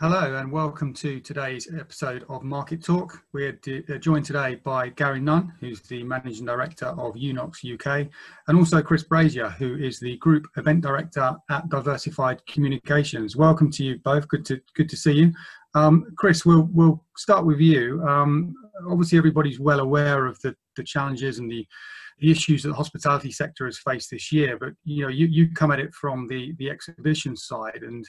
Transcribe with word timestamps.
Hello 0.00 0.36
and 0.36 0.50
welcome 0.50 0.94
to 0.94 1.20
today's 1.20 1.68
episode 1.78 2.24
of 2.30 2.42
Market 2.42 2.82
Talk. 2.82 3.22
We're 3.34 3.60
uh, 3.68 3.98
joined 3.98 4.24
today 4.24 4.54
by 4.54 4.88
Gary 4.88 5.20
Nunn, 5.20 5.52
who's 5.60 5.82
the 5.82 6.02
Managing 6.04 6.46
Director 6.46 6.86
of 6.86 7.16
Unox 7.16 7.62
UK, 7.62 8.08
and 8.48 8.56
also 8.56 8.80
Chris 8.80 9.02
Brazier, 9.02 9.50
who 9.50 9.76
is 9.76 10.00
the 10.00 10.16
Group 10.16 10.46
Event 10.56 10.80
Director 10.80 11.36
at 11.50 11.68
Diversified 11.68 12.40
Communications. 12.46 13.36
Welcome 13.36 13.70
to 13.72 13.84
you 13.84 13.98
both. 14.02 14.26
Good 14.28 14.46
to 14.46 14.58
good 14.74 14.88
to 14.88 14.96
see 14.96 15.12
you. 15.12 15.32
Um, 15.74 16.06
Chris, 16.16 16.46
we'll 16.46 16.70
we'll 16.72 17.04
start 17.18 17.44
with 17.44 17.60
you. 17.60 18.02
Um, 18.08 18.54
obviously, 18.88 19.18
everybody's 19.18 19.60
well 19.60 19.80
aware 19.80 20.24
of 20.24 20.40
the 20.40 20.56
the 20.76 20.82
challenges 20.82 21.38
and 21.40 21.50
the 21.50 21.66
the 22.20 22.30
issues 22.30 22.62
that 22.62 22.70
the 22.70 22.74
hospitality 22.74 23.32
sector 23.32 23.66
has 23.66 23.78
faced 23.78 24.12
this 24.12 24.32
year, 24.32 24.56
but 24.58 24.72
you 24.82 25.02
know 25.02 25.10
you 25.10 25.26
you 25.26 25.52
come 25.52 25.70
at 25.70 25.78
it 25.78 25.92
from 25.92 26.26
the 26.26 26.54
the 26.58 26.70
exhibition 26.70 27.36
side 27.36 27.82
and 27.82 28.06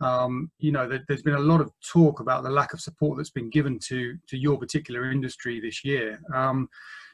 um, 0.00 0.50
you 0.58 0.72
know, 0.72 0.88
there, 0.88 1.04
has 1.08 1.22
been 1.22 1.34
a 1.34 1.40
lot 1.40 1.60
of 1.60 1.70
talk 1.92 2.20
about 2.20 2.42
the 2.42 2.50
lack 2.50 2.72
of 2.72 2.80
support 2.80 3.16
that's 3.16 3.30
been 3.30 3.50
given 3.50 3.78
to 3.88 4.16
to 4.28 4.36
your 4.36 4.58
particular 4.58 5.10
industry 5.10 5.60
this 5.60 5.84
year. 5.84 6.20
Um, 6.34 6.68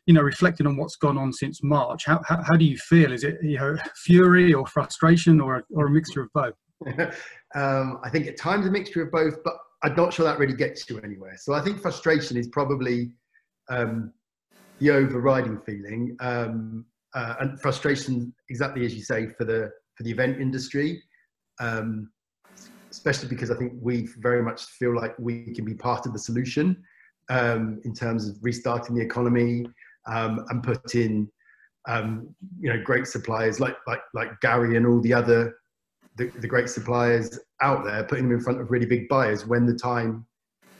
you 0.06 0.12
know, 0.12 0.20
reflecting 0.20 0.66
on 0.66 0.76
what's 0.76 0.96
gone 0.96 1.16
on 1.16 1.32
since 1.32 1.62
March, 1.62 2.04
how, 2.04 2.20
how, 2.26 2.42
how, 2.42 2.56
do 2.56 2.64
you 2.66 2.76
feel? 2.76 3.10
Is 3.10 3.24
it 3.24 3.38
you 3.42 3.56
know 3.58 3.76
fury 4.04 4.52
or 4.52 4.66
frustration 4.66 5.40
or 5.40 5.64
or 5.70 5.86
a 5.86 5.90
mixture 5.90 6.22
of 6.22 6.28
both? 6.34 6.54
um, 7.54 8.00
I 8.02 8.10
think 8.10 8.26
at 8.26 8.36
times 8.36 8.66
a 8.66 8.70
mixture 8.70 9.02
of 9.02 9.10
both, 9.10 9.42
but 9.44 9.54
I'm 9.82 9.96
not 9.96 10.12
sure 10.12 10.24
that 10.26 10.38
really 10.38 10.54
gets 10.54 10.88
you 10.90 10.98
anywhere. 11.00 11.36
So 11.38 11.54
I 11.54 11.62
think 11.62 11.80
frustration 11.80 12.36
is 12.36 12.48
probably 12.48 13.12
um, 13.70 14.12
the 14.78 14.90
overriding 14.90 15.58
feeling, 15.60 16.16
um, 16.20 16.84
uh, 17.14 17.36
and 17.40 17.60
frustration 17.60 18.34
exactly 18.50 18.84
as 18.84 18.94
you 18.94 19.02
say 19.02 19.28
for 19.28 19.44
the 19.44 19.70
for 19.96 20.02
the 20.02 20.10
event 20.10 20.38
industry. 20.38 21.02
Um, 21.60 22.10
especially 22.94 23.28
because 23.28 23.50
I 23.50 23.56
think 23.56 23.72
we 23.80 24.08
very 24.18 24.42
much 24.42 24.64
feel 24.66 24.94
like 24.94 25.14
we 25.18 25.52
can 25.52 25.64
be 25.64 25.74
part 25.74 26.06
of 26.06 26.12
the 26.12 26.18
solution 26.18 26.82
um, 27.28 27.80
in 27.84 27.92
terms 27.92 28.28
of 28.28 28.36
restarting 28.40 28.94
the 28.94 29.02
economy 29.02 29.66
um, 30.06 30.44
and 30.48 30.62
putting 30.62 31.28
um, 31.88 32.34
you 32.60 32.72
know 32.72 32.80
great 32.82 33.06
suppliers 33.06 33.60
like 33.60 33.76
like 33.86 34.00
like 34.14 34.40
Gary 34.40 34.76
and 34.76 34.86
all 34.86 35.00
the 35.00 35.12
other 35.12 35.54
the, 36.16 36.26
the 36.38 36.46
great 36.46 36.68
suppliers 36.68 37.38
out 37.60 37.84
there, 37.84 38.04
putting 38.04 38.28
them 38.28 38.38
in 38.38 38.40
front 38.40 38.60
of 38.60 38.70
really 38.70 38.86
big 38.86 39.08
buyers 39.08 39.44
when 39.44 39.66
the 39.66 39.74
time 39.74 40.24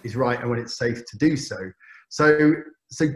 is 0.04 0.14
right 0.14 0.38
and 0.40 0.48
when 0.48 0.60
it's 0.60 0.78
safe 0.78 1.04
to 1.06 1.18
do 1.18 1.36
so. 1.36 1.56
So 2.10 2.52
so 2.90 3.06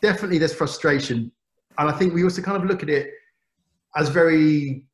definitely 0.00 0.38
there's 0.38 0.54
frustration, 0.54 1.32
and 1.78 1.90
I 1.90 1.92
think 1.92 2.14
we 2.14 2.22
also 2.22 2.40
kind 2.40 2.56
of 2.56 2.68
look 2.68 2.84
at 2.84 2.88
it 2.88 3.10
as 3.96 4.08
very 4.08 4.86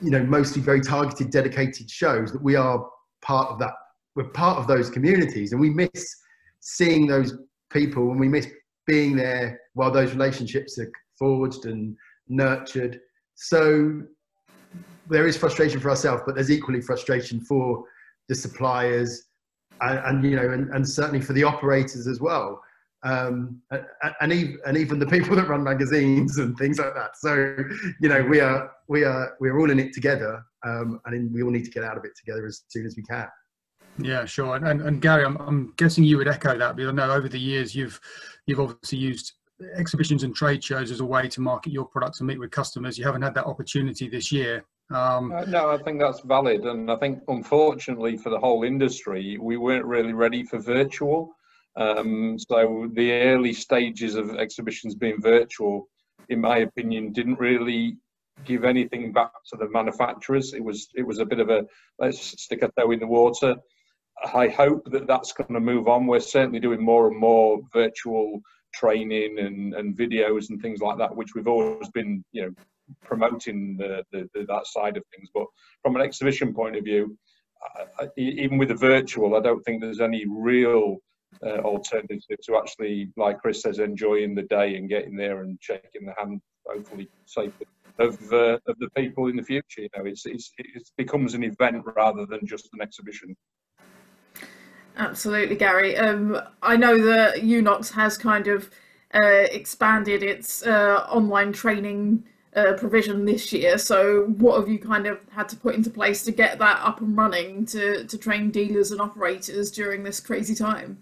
you 0.00 0.10
know 0.10 0.22
mostly 0.22 0.62
very 0.62 0.80
targeted 0.80 1.30
dedicated 1.30 1.90
shows 1.90 2.32
that 2.32 2.42
we 2.42 2.54
are 2.54 2.88
part 3.22 3.48
of 3.48 3.58
that 3.58 3.72
we're 4.16 4.24
part 4.24 4.58
of 4.58 4.66
those 4.66 4.90
communities 4.90 5.52
and 5.52 5.60
we 5.60 5.70
miss 5.70 6.16
seeing 6.60 7.06
those 7.06 7.34
people 7.72 8.10
and 8.10 8.20
we 8.20 8.28
miss 8.28 8.48
being 8.86 9.16
there 9.16 9.60
while 9.74 9.90
those 9.90 10.12
relationships 10.12 10.78
are 10.78 10.90
forged 11.18 11.66
and 11.66 11.96
nurtured. 12.28 13.00
So 13.36 14.02
there 15.08 15.26
is 15.26 15.36
frustration 15.36 15.80
for 15.80 15.90
ourselves 15.90 16.22
but 16.26 16.34
there's 16.34 16.50
equally 16.50 16.80
frustration 16.80 17.40
for 17.40 17.84
the 18.28 18.34
suppliers 18.34 19.24
and, 19.80 19.98
and 19.98 20.24
you 20.24 20.36
know 20.36 20.50
and, 20.50 20.70
and, 20.74 20.88
certainly 20.88 21.20
for 21.20 21.32
the 21.32 21.42
operators 21.42 22.06
as 22.06 22.20
well 22.20 22.60
um, 23.02 23.60
and, 23.70 24.34
and, 24.66 24.76
even, 24.76 24.98
the 24.98 25.06
people 25.06 25.34
that 25.36 25.48
run 25.48 25.64
magazines 25.64 26.38
and 26.38 26.56
things 26.58 26.78
like 26.78 26.94
that 26.94 27.16
so 27.16 27.56
you 28.00 28.08
know 28.08 28.22
we 28.22 28.40
are 28.40 28.70
we 28.88 29.04
are 29.04 29.36
we're 29.40 29.58
all 29.58 29.70
in 29.70 29.80
it 29.80 29.92
together 29.94 30.44
um, 30.64 31.00
and 31.06 31.32
we 31.32 31.42
all 31.42 31.50
need 31.50 31.64
to 31.64 31.70
get 31.70 31.84
out 31.84 31.96
of 31.96 32.04
it 32.04 32.12
together 32.16 32.46
as 32.46 32.62
soon 32.68 32.86
as 32.86 32.96
we 32.96 33.02
can. 33.02 33.28
Yeah, 33.98 34.24
sure. 34.24 34.56
And, 34.56 34.66
and, 34.66 34.82
and 34.82 35.02
Gary, 35.02 35.24
I'm, 35.24 35.36
I'm, 35.38 35.72
guessing 35.76 36.04
you 36.04 36.16
would 36.18 36.28
echo 36.28 36.56
that 36.56 36.76
because 36.76 36.90
I 36.90 36.92
know 36.92 37.10
over 37.10 37.28
the 37.28 37.40
years 37.40 37.74
you've 37.74 38.00
you've 38.46 38.60
obviously 38.60 38.98
used 38.98 39.32
exhibitions 39.74 40.22
and 40.22 40.34
trade 40.34 40.62
shows 40.64 40.90
as 40.90 41.00
a 41.00 41.04
way 41.04 41.28
to 41.28 41.40
market 41.40 41.72
your 41.72 41.84
products 41.84 42.20
and 42.20 42.26
meet 42.26 42.38
with 42.38 42.50
customers. 42.50 42.96
You 42.96 43.04
haven't 43.04 43.22
had 43.22 43.34
that 43.34 43.44
opportunity 43.44 44.08
this 44.08 44.32
year. 44.32 44.64
Um, 44.90 45.32
uh, 45.32 45.44
no, 45.44 45.70
I 45.70 45.78
think 45.78 46.00
that's 46.00 46.20
valid, 46.20 46.62
and 46.64 46.90
I 46.90 46.96
think 46.96 47.20
unfortunately 47.28 48.16
for 48.16 48.30
the 48.30 48.38
whole 48.38 48.64
industry, 48.64 49.38
we 49.38 49.56
weren't 49.56 49.84
really 49.84 50.12
ready 50.12 50.42
for 50.42 50.58
virtual. 50.58 51.34
Um, 51.76 52.38
so 52.38 52.88
the 52.94 53.12
early 53.12 53.52
stages 53.52 54.16
of 54.16 54.36
exhibitions 54.36 54.94
being 54.94 55.20
virtual, 55.20 55.88
in 56.28 56.40
my 56.40 56.58
opinion, 56.58 57.12
didn't 57.12 57.38
really 57.38 57.96
give 58.44 58.64
anything 58.64 59.12
back 59.12 59.32
to 59.50 59.56
the 59.56 59.68
manufacturers. 59.68 60.54
It 60.54 60.64
was 60.64 60.88
it 60.94 61.06
was 61.06 61.18
a 61.18 61.26
bit 61.26 61.40
of 61.40 61.50
a 61.50 61.64
let's 61.98 62.42
stick 62.42 62.62
a 62.62 62.70
toe 62.78 62.90
in 62.90 63.00
the 63.00 63.06
water. 63.06 63.56
I 64.34 64.48
hope 64.48 64.90
that 64.90 65.06
that's 65.06 65.32
going 65.32 65.54
to 65.54 65.60
move 65.60 65.88
on. 65.88 66.06
We're 66.06 66.20
certainly 66.20 66.60
doing 66.60 66.82
more 66.82 67.08
and 67.08 67.16
more 67.16 67.60
virtual 67.72 68.40
training 68.74 69.38
and, 69.38 69.74
and 69.74 69.96
videos 69.96 70.50
and 70.50 70.60
things 70.60 70.80
like 70.80 70.98
that, 70.98 71.14
which 71.14 71.34
we've 71.34 71.48
always 71.48 71.88
been 71.90 72.24
you 72.32 72.42
know 72.42 72.52
promoting 73.04 73.76
the, 73.76 74.04
the, 74.12 74.28
the 74.34 74.44
that 74.46 74.66
side 74.66 74.96
of 74.96 75.04
things. 75.14 75.28
But 75.32 75.46
from 75.82 75.96
an 75.96 76.02
exhibition 76.02 76.52
point 76.52 76.76
of 76.76 76.84
view, 76.84 77.16
I, 77.76 78.04
I, 78.04 78.08
even 78.16 78.58
with 78.58 78.68
the 78.68 78.74
virtual, 78.74 79.36
I 79.36 79.40
don't 79.40 79.62
think 79.62 79.80
there's 79.80 80.00
any 80.00 80.24
real 80.28 80.98
uh, 81.44 81.58
alternative 81.60 82.38
to 82.42 82.56
actually, 82.56 83.10
like 83.16 83.40
Chris 83.40 83.62
says, 83.62 83.78
enjoying 83.78 84.34
the 84.34 84.42
day 84.42 84.76
and 84.76 84.88
getting 84.88 85.16
there 85.16 85.42
and 85.42 85.58
shaking 85.60 86.06
the 86.06 86.14
hand, 86.18 86.40
hopefully 86.66 87.08
safely 87.26 87.66
of 87.98 88.32
uh, 88.32 88.58
of 88.66 88.78
the 88.78 88.88
people 88.96 89.28
in 89.28 89.36
the 89.36 89.42
future. 89.42 89.82
You 89.82 89.88
know, 89.96 90.04
it's, 90.04 90.26
it's 90.26 90.52
it 90.58 90.90
becomes 90.96 91.34
an 91.34 91.44
event 91.44 91.84
rather 91.96 92.26
than 92.26 92.46
just 92.46 92.68
an 92.72 92.80
exhibition. 92.80 93.36
Absolutely, 94.96 95.56
Gary. 95.56 95.96
Um, 95.96 96.40
I 96.62 96.76
know 96.76 96.98
that 97.02 97.36
Unox 97.36 97.92
has 97.92 98.18
kind 98.18 98.48
of 98.48 98.70
uh, 99.14 99.46
expanded 99.50 100.22
its 100.22 100.64
uh, 100.66 101.06
online 101.08 101.52
training 101.52 102.24
uh, 102.54 102.72
provision 102.74 103.24
this 103.24 103.52
year. 103.52 103.78
So, 103.78 104.24
what 104.38 104.58
have 104.58 104.68
you 104.68 104.78
kind 104.78 105.06
of 105.06 105.20
had 105.30 105.48
to 105.50 105.56
put 105.56 105.74
into 105.74 105.90
place 105.90 106.24
to 106.24 106.32
get 106.32 106.58
that 106.58 106.80
up 106.80 107.00
and 107.00 107.16
running 107.16 107.64
to 107.66 108.04
to 108.04 108.18
train 108.18 108.50
dealers 108.50 108.90
and 108.90 109.00
operators 109.00 109.70
during 109.70 110.02
this 110.02 110.20
crazy 110.20 110.54
time? 110.54 110.98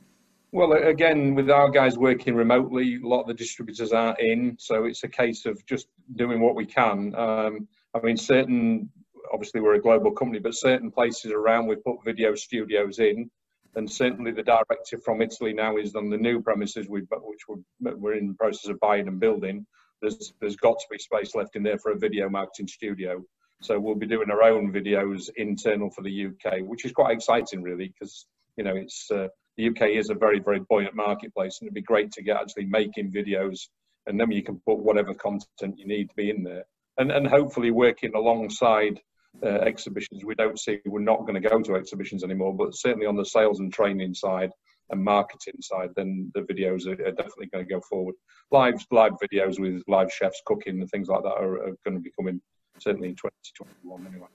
Well, 0.51 0.73
again, 0.73 1.35
with 1.35 1.51
our 1.51 1.69
guys 1.69 1.99
working 1.99 2.35
remotely, 2.35 2.97
a 2.97 3.07
lot 3.07 3.21
of 3.21 3.27
the 3.27 3.35
distributors 3.35 3.93
aren't 3.93 4.19
in, 4.19 4.57
so 4.59 4.85
it's 4.85 5.05
a 5.05 5.09
case 5.09 5.45
of 5.45 5.65
just 5.67 5.89
doing 6.17 6.41
what 6.41 6.55
we 6.55 6.65
can. 6.65 7.15
Um, 7.17 7.69
I 7.95 8.01
mean, 8.03 8.17
certain, 8.17 8.89
obviously, 9.31 9.61
we're 9.61 9.75
a 9.75 9.81
global 9.81 10.11
company, 10.11 10.39
but 10.39 10.55
certain 10.55 10.91
places 10.91 11.33
around 11.33 11.67
we 11.67 11.77
put 11.77 12.03
video 12.03 12.35
studios 12.35 12.99
in, 12.99 13.31
and 13.75 13.91
certainly 13.91 14.33
the 14.33 14.43
directive 14.43 15.03
from 15.05 15.21
Italy 15.21 15.53
now 15.53 15.77
is 15.77 15.95
on 15.95 16.09
the 16.09 16.17
new 16.17 16.41
premises 16.41 16.89
we 16.89 17.01
which 17.01 17.43
we're, 17.47 17.97
we're 17.97 18.15
in 18.15 18.29
the 18.29 18.35
process 18.35 18.71
of 18.71 18.81
buying 18.81 19.07
and 19.07 19.21
building. 19.21 19.67
There's 20.01 20.33
there's 20.41 20.57
got 20.57 20.79
to 20.79 20.87
be 20.91 20.99
space 20.99 21.35
left 21.35 21.57
in 21.57 21.63
there 21.63 21.79
for 21.79 21.93
a 21.93 21.99
video 21.99 22.31
marketing 22.31 22.69
studio. 22.69 23.23
So 23.61 23.79
we'll 23.79 23.97
be 23.97 24.07
doing 24.07 24.31
our 24.31 24.45
own 24.45 24.73
videos 24.73 25.29
internal 25.37 25.91
for 25.91 26.03
the 26.03 26.27
UK, 26.27 26.61
which 26.61 26.87
is 26.87 26.93
quite 26.93 27.15
exciting, 27.15 27.61
really, 27.61 27.89
because 27.89 28.25
you 28.57 28.65
know 28.65 28.75
it's. 28.75 29.11
Uh, 29.11 29.29
the 29.59 29.69
UK 29.69 29.91
is 29.91 30.09
a 30.09 30.15
very, 30.15 30.39
very 30.39 30.61
buoyant 30.61 30.95
marketplace, 30.95 31.59
and 31.61 31.67
it'd 31.67 31.75
be 31.75 31.83
great 31.83 32.13
to 32.13 32.23
get 32.23 32.41
actually 32.41 32.67
making 32.67 33.13
videos, 33.13 33.59
and 34.07 34.19
then 34.19 34.31
you 34.31 34.43
can 34.43 34.61
put 34.65 34.79
whatever 34.79 35.13
content 35.13 35.77
you 35.77 35.87
need 35.87 36.09
to 36.09 36.17
be 36.17 36.31
in 36.31 36.43
there, 36.45 36.65
and 36.97 37.11
and 37.11 37.27
hopefully 37.27 37.73
working 37.73 38.15
alongside 38.15 39.01
uh, 39.43 39.59
exhibitions. 39.71 40.25
We 40.25 40.37
don't 40.37 40.59
see 40.59 40.79
we're 40.87 41.01
not 41.01 41.27
going 41.27 41.41
to 41.41 41.49
go 41.49 41.61
to 41.61 41.75
exhibitions 41.75 42.23
anymore, 42.23 42.55
but 42.55 42.75
certainly 42.75 43.07
on 43.07 43.17
the 43.17 43.25
sales 43.25 43.59
and 43.59 43.73
training 43.73 44.15
side 44.15 44.51
and 44.91 45.05
marketing 45.05 45.61
side, 45.61 45.91
then 45.97 46.31
the 46.35 46.41
videos 46.43 46.87
are, 46.87 46.93
are 47.07 47.13
definitely 47.13 47.49
going 47.53 47.67
to 47.67 47.75
go 47.75 47.81
forward. 47.91 48.15
Live 48.53 48.87
live 48.93 49.13
videos 49.23 49.59
with 49.59 49.83
live 49.89 50.11
chefs 50.13 50.41
cooking 50.47 50.81
and 50.81 50.89
things 50.91 51.09
like 51.09 51.25
that 51.25 51.37
are, 51.37 51.55
are 51.55 51.77
going 51.85 51.97
to 51.97 52.01
be 52.01 52.13
coming 52.19 52.41
certainly 52.79 53.09
in 53.09 53.17
2021 53.17 54.07
anyway. 54.07 54.29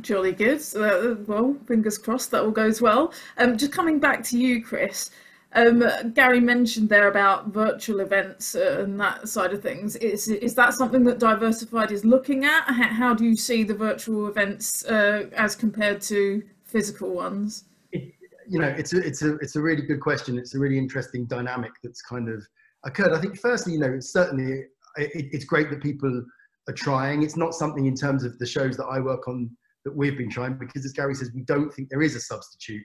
Jolly 0.00 0.32
good. 0.32 0.60
Uh, 0.74 1.16
well, 1.26 1.56
fingers 1.66 1.98
crossed 1.98 2.30
that 2.30 2.42
all 2.42 2.50
goes 2.50 2.80
well. 2.80 3.12
Um, 3.38 3.56
just 3.56 3.72
coming 3.72 3.98
back 3.98 4.22
to 4.24 4.38
you, 4.38 4.64
Chris. 4.64 5.10
Um, 5.54 5.84
Gary 6.14 6.40
mentioned 6.40 6.88
there 6.88 7.08
about 7.08 7.48
virtual 7.48 8.00
events 8.00 8.54
and 8.54 8.98
that 9.00 9.28
side 9.28 9.52
of 9.52 9.62
things. 9.62 9.96
Is 9.96 10.28
is 10.28 10.54
that 10.54 10.72
something 10.72 11.04
that 11.04 11.18
Diversified 11.18 11.92
is 11.92 12.04
looking 12.04 12.44
at? 12.44 12.62
How 12.62 13.12
do 13.12 13.24
you 13.24 13.36
see 13.36 13.62
the 13.62 13.74
virtual 13.74 14.28
events 14.28 14.84
uh, 14.86 15.28
as 15.36 15.54
compared 15.54 16.00
to 16.02 16.42
physical 16.64 17.10
ones? 17.10 17.64
You 17.92 18.58
know, 18.58 18.68
it's 18.68 18.94
a 18.94 19.06
it's 19.06 19.22
a 19.22 19.36
it's 19.36 19.56
a 19.56 19.60
really 19.60 19.82
good 19.82 20.00
question. 20.00 20.38
It's 20.38 20.54
a 20.54 20.58
really 20.58 20.78
interesting 20.78 21.26
dynamic 21.26 21.72
that's 21.82 22.00
kind 22.00 22.30
of 22.30 22.42
occurred. 22.84 23.12
I 23.12 23.20
think 23.20 23.38
firstly, 23.38 23.74
you 23.74 23.78
know, 23.78 23.92
it's 23.92 24.10
certainly 24.10 24.64
it, 24.96 25.28
it's 25.32 25.44
great 25.44 25.68
that 25.70 25.82
people 25.82 26.24
are 26.68 26.74
trying. 26.74 27.22
It's 27.22 27.36
not 27.36 27.54
something 27.54 27.84
in 27.86 27.94
terms 27.94 28.24
of 28.24 28.38
the 28.38 28.46
shows 28.46 28.76
that 28.78 28.86
I 28.86 29.00
work 29.00 29.28
on 29.28 29.50
that 29.84 29.94
we've 29.94 30.16
been 30.16 30.30
trying 30.30 30.54
because 30.58 30.84
as 30.84 30.92
Gary 30.92 31.14
says, 31.14 31.30
we 31.34 31.42
don't 31.42 31.72
think 31.72 31.88
there 31.88 32.02
is 32.02 32.14
a 32.14 32.20
substitute 32.20 32.84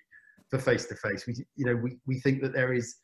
for 0.50 0.60
face 0.60 0.86
to 0.86 0.96
face. 0.96 1.28
We, 1.28 1.36
you 1.56 1.66
know, 1.66 1.76
we, 1.76 1.98
we 2.06 2.20
think 2.20 2.42
that 2.42 2.54
there 2.54 2.74
is, 2.74 2.96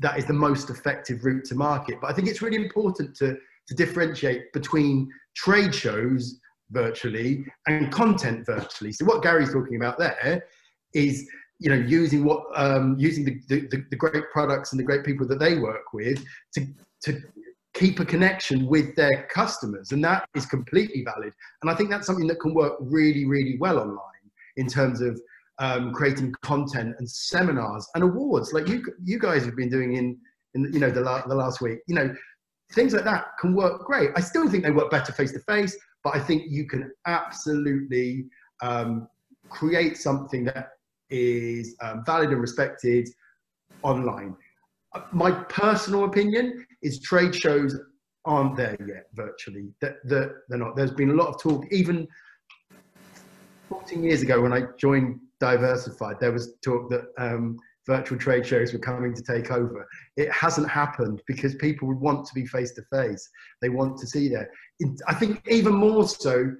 that 0.00 0.18
is 0.18 0.26
the 0.26 0.32
most 0.32 0.70
effective 0.70 1.24
route 1.24 1.44
to 1.46 1.54
market. 1.54 2.00
But 2.00 2.10
I 2.10 2.14
think 2.14 2.28
it's 2.28 2.42
really 2.42 2.56
important 2.56 3.16
to, 3.16 3.36
to 3.68 3.74
differentiate 3.74 4.52
between 4.52 5.08
trade 5.36 5.74
shows 5.74 6.38
virtually 6.70 7.44
and 7.66 7.92
content 7.92 8.44
virtually. 8.46 8.92
So 8.92 9.04
what 9.04 9.22
Gary's 9.22 9.52
talking 9.52 9.76
about 9.76 9.98
there 9.98 10.44
is 10.94 11.28
you 11.60 11.70
know 11.70 11.76
using 11.76 12.24
what 12.24 12.44
um, 12.54 12.96
using 12.98 13.24
the, 13.24 13.40
the, 13.48 13.84
the 13.90 13.96
great 13.96 14.30
products 14.32 14.72
and 14.72 14.78
the 14.78 14.84
great 14.84 15.04
people 15.04 15.26
that 15.28 15.38
they 15.38 15.58
work 15.58 15.92
with 15.92 16.24
to 16.54 16.66
to 17.02 17.20
keep 17.78 18.00
a 18.00 18.04
connection 18.04 18.66
with 18.66 18.94
their 18.96 19.28
customers 19.32 19.92
and 19.92 20.02
that 20.02 20.28
is 20.34 20.46
completely 20.46 21.04
valid. 21.04 21.32
And 21.62 21.70
i 21.70 21.74
think 21.74 21.90
that's 21.90 22.06
something 22.06 22.26
that 22.26 22.40
can 22.40 22.54
work 22.54 22.74
really 22.80 23.24
really 23.24 23.56
well 23.58 23.78
online 23.78 24.26
in 24.56 24.66
terms 24.66 25.00
of 25.00 25.20
um, 25.60 25.92
creating 25.92 26.32
content 26.42 26.94
and 26.98 27.10
seminars 27.10 27.88
and 27.94 28.04
awards 28.04 28.52
like 28.52 28.68
you 28.68 28.82
you 29.04 29.18
guys 29.18 29.44
have 29.44 29.56
been 29.56 29.68
doing 29.68 29.96
in 29.96 30.16
in 30.54 30.72
you 30.72 30.80
know 30.80 30.90
the, 30.90 31.00
la- 31.00 31.26
the 31.26 31.34
last 31.34 31.60
week. 31.60 31.78
You 31.88 31.96
know 31.96 32.14
things 32.72 32.92
like 32.92 33.04
that 33.04 33.24
can 33.40 33.54
work 33.54 33.84
great. 33.86 34.10
I 34.14 34.20
still 34.20 34.48
think 34.48 34.62
they 34.62 34.70
work 34.70 34.90
better 34.90 35.12
face 35.12 35.32
to 35.32 35.40
face 35.40 35.76
but 36.04 36.14
i 36.14 36.20
think 36.20 36.44
you 36.48 36.66
can 36.66 36.90
absolutely 37.06 38.26
um, 38.62 39.08
create 39.48 39.96
something 39.96 40.44
that 40.44 40.70
is 41.10 41.76
um, 41.80 42.02
valid 42.04 42.30
and 42.30 42.40
respected 42.40 43.08
online. 43.82 44.36
My 45.12 45.30
personal 45.30 46.04
opinion 46.04 46.66
is 46.82 47.00
trade 47.00 47.34
shows 47.34 47.78
aren't 48.24 48.56
there 48.56 48.76
yet 48.86 49.06
virtually. 49.14 49.68
That, 49.80 49.96
that 50.04 50.32
they're 50.48 50.58
not. 50.58 50.76
There's 50.76 50.92
been 50.92 51.10
a 51.10 51.14
lot 51.14 51.28
of 51.28 51.40
talk. 51.40 51.64
Even 51.70 52.06
14 53.68 54.02
years 54.02 54.22
ago 54.22 54.40
when 54.40 54.50
i 54.50 54.62
joined 54.78 55.20
diversified 55.40 56.16
there 56.20 56.32
was 56.32 56.54
talk 56.64 56.88
that 56.88 57.04
um, 57.18 57.58
virtual 57.88 58.18
trade 58.18 58.46
shows 58.46 58.72
were 58.72 58.78
coming 58.78 59.14
to 59.14 59.22
take 59.22 59.50
over. 59.50 59.88
It 60.16 60.30
hasn't 60.30 60.68
happened 60.68 61.22
because 61.26 61.54
people 61.54 61.92
want 61.94 62.26
to 62.26 62.34
be 62.34 62.46
face 62.46 62.72
to 62.72 62.82
face 62.92 63.28
they 63.62 63.70
want 63.70 63.96
to 63.98 64.06
see 64.06 64.28
that. 64.28 64.48
I 65.08 65.14
think 65.14 65.42
even 65.48 65.74
more 65.74 66.06
so 66.06 66.52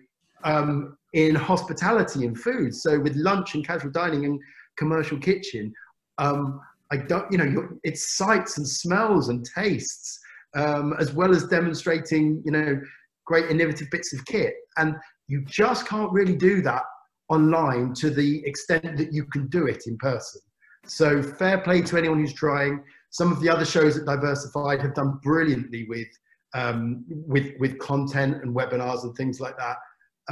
um, 0.45 0.97
in 1.13 1.35
hospitality 1.35 2.25
and 2.25 2.39
food. 2.39 2.75
So 2.75 2.99
with 2.99 3.15
lunch 3.17 3.55
and 3.55 3.67
casual 3.67 3.91
dining 3.91 4.25
and 4.25 4.41
commercial 4.77 5.19
kitchen 5.19 5.73
um, 6.17 6.61
I 6.91 6.97
don't, 6.97 7.31
you 7.31 7.39
know, 7.39 7.69
it's 7.83 8.17
sights 8.17 8.59
and 8.59 8.67
smells 8.67 9.29
and 9.29 9.47
tastes, 9.55 10.19
um, 10.57 10.95
as 10.99 11.13
well 11.13 11.35
as 11.35 11.45
demonstrating, 11.45 12.43
you 12.45 12.53
know, 12.53 12.81
great 13.27 13.51
innovative 13.51 13.89
bits 13.91 14.13
of 14.15 14.25
kit. 14.25 14.55
And 14.79 14.97
you 15.27 15.45
just 15.45 15.87
can't 15.87 16.11
really 16.13 16.37
do 16.37 16.63
that 16.63 16.83
online 17.29 17.93
to 17.95 18.11
the 18.11 18.43
extent 18.47 18.97
that 18.97 19.13
you 19.13 19.25
can 19.27 19.49
do 19.49 19.67
it 19.67 19.85
in 19.87 19.99
person. 19.99 20.41
So 20.87 21.23
fair 21.23 21.59
play 21.59 21.83
to 21.83 21.99
anyone 21.99 22.19
who's 22.19 22.33
trying. 22.33 22.83
Some 23.11 23.31
of 23.31 23.41
the 23.41 23.51
other 23.51 23.65
shows 23.65 23.99
at 23.99 24.07
Diversified 24.07 24.81
have 24.81 24.95
done 24.95 25.21
brilliantly 25.23 25.87
with 25.89 26.09
um, 26.55 27.05
with 27.09 27.53
with 27.61 27.79
content 27.79 28.43
and 28.43 28.57
webinars 28.57 29.03
and 29.03 29.15
things 29.15 29.39
like 29.39 29.57
that. 29.59 29.77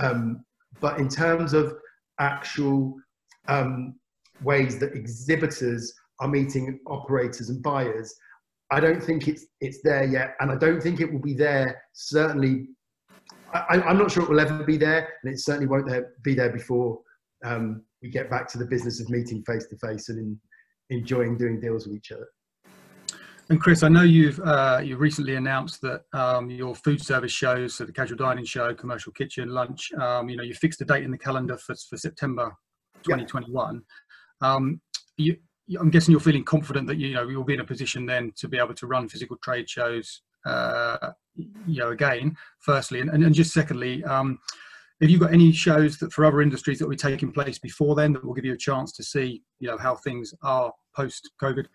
Um, 0.00 0.44
but 0.81 0.99
in 0.99 1.09
terms 1.09 1.52
of 1.52 1.75
actual 2.19 2.94
um, 3.49 3.97
ways 4.43 4.79
that 4.79 4.94
exhibitors 4.94 5.93
are 6.20 6.28
meeting 6.28 6.80
operators 6.86 7.50
and 7.50 7.62
buyers. 7.62 8.14
I 8.70 8.80
don't 8.80 9.02
think 9.02 9.28
it's 9.28 9.46
it's 9.60 9.80
there 9.82 10.04
yet, 10.04 10.34
and 10.40 10.50
I 10.50 10.56
don't 10.56 10.82
think 10.82 11.00
it 11.00 11.12
will 11.12 11.20
be 11.20 11.34
there. 11.34 11.82
Certainly, 11.92 12.68
I, 13.52 13.80
am 13.90 13.98
not 13.98 14.10
sure 14.10 14.24
it 14.24 14.28
will 14.28 14.40
ever 14.40 14.64
be 14.64 14.76
there, 14.76 15.08
and 15.22 15.32
it 15.32 15.38
certainly 15.38 15.66
won't 15.66 15.88
there, 15.88 16.14
be 16.22 16.34
there 16.34 16.50
before 16.50 16.98
um, 17.44 17.82
we 18.02 18.10
get 18.10 18.28
back 18.28 18.48
to 18.48 18.58
the 18.58 18.66
business 18.66 19.00
of 19.00 19.08
meeting 19.08 19.42
face 19.44 19.66
to 19.66 19.76
face 19.78 20.08
and 20.08 20.18
in, 20.18 20.40
enjoying 20.90 21.36
doing 21.36 21.60
deals 21.60 21.86
with 21.86 21.96
each 21.96 22.10
other. 22.12 22.26
And 23.48 23.60
Chris, 23.60 23.84
I 23.84 23.88
know 23.88 24.02
you've 24.02 24.40
uh, 24.40 24.80
you 24.82 24.96
recently 24.96 25.36
announced 25.36 25.80
that 25.82 26.02
um, 26.12 26.50
your 26.50 26.74
food 26.74 27.00
service 27.00 27.30
shows, 27.30 27.76
so 27.76 27.84
the 27.84 27.92
casual 27.92 28.16
dining 28.16 28.44
show, 28.44 28.74
commercial 28.74 29.12
kitchen, 29.12 29.50
lunch, 29.50 29.92
um, 30.00 30.28
you 30.28 30.36
know, 30.36 30.42
you 30.42 30.54
fixed 30.54 30.80
a 30.80 30.84
date 30.84 31.04
in 31.04 31.12
the 31.12 31.18
calendar 31.18 31.56
for, 31.56 31.76
for 31.88 31.96
September 31.96 32.52
2021. 33.04 33.82
Yeah. 34.42 34.52
Um, 34.52 34.80
you, 35.16 35.36
I'm 35.78 35.90
guessing 35.90 36.12
you're 36.12 36.20
feeling 36.20 36.44
confident 36.44 36.86
that 36.88 36.96
you 36.96 37.14
know 37.14 37.28
you'll 37.28 37.44
be 37.44 37.54
in 37.54 37.60
a 37.60 37.64
position 37.64 38.06
then 38.06 38.32
to 38.36 38.48
be 38.48 38.58
able 38.58 38.74
to 38.74 38.86
run 38.86 39.08
physical 39.08 39.36
trade 39.42 39.68
shows, 39.68 40.22
uh, 40.44 41.10
you 41.34 41.80
know, 41.80 41.90
again. 41.90 42.36
Firstly, 42.60 43.00
and, 43.00 43.10
and 43.10 43.34
just 43.34 43.52
secondly, 43.52 44.04
um, 44.04 44.38
have 45.00 45.10
you 45.10 45.18
got 45.18 45.32
any 45.32 45.52
shows 45.52 45.98
that 45.98 46.12
for 46.12 46.24
other 46.24 46.40
industries 46.40 46.78
that 46.78 46.86
will 46.86 46.92
be 46.92 46.96
taking 46.96 47.32
place 47.32 47.58
before 47.58 47.94
then 47.94 48.12
that 48.12 48.24
will 48.24 48.34
give 48.34 48.44
you 48.44 48.54
a 48.54 48.58
chance 48.58 48.92
to 48.92 49.02
see, 49.02 49.42
you 49.58 49.68
know, 49.68 49.76
how 49.76 49.96
things 49.96 50.32
are 50.42 50.72
post 50.94 51.30
COVID? 51.42 51.66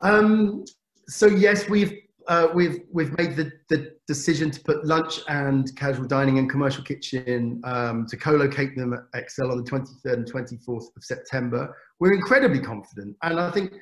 Um, 0.00 0.64
so 1.08 1.26
yes, 1.26 1.68
we've 1.68 2.05
uh, 2.28 2.48
we've 2.54 2.80
we've 2.92 3.16
made 3.18 3.36
the, 3.36 3.52
the 3.68 3.92
decision 4.06 4.50
to 4.50 4.60
put 4.60 4.84
lunch 4.84 5.20
and 5.28 5.74
casual 5.76 6.06
dining 6.06 6.38
and 6.38 6.50
commercial 6.50 6.82
kitchen 6.82 7.60
um, 7.64 8.06
to 8.06 8.16
co-locate 8.16 8.76
them 8.76 8.92
at 8.92 9.00
Excel 9.14 9.52
on 9.52 9.62
the 9.62 9.70
23rd 9.70 10.12
and 10.12 10.32
24th 10.32 10.96
of 10.96 11.02
September. 11.04 11.74
We're 12.00 12.14
incredibly 12.14 12.60
confident, 12.60 13.16
and 13.22 13.38
I 13.38 13.50
think 13.50 13.74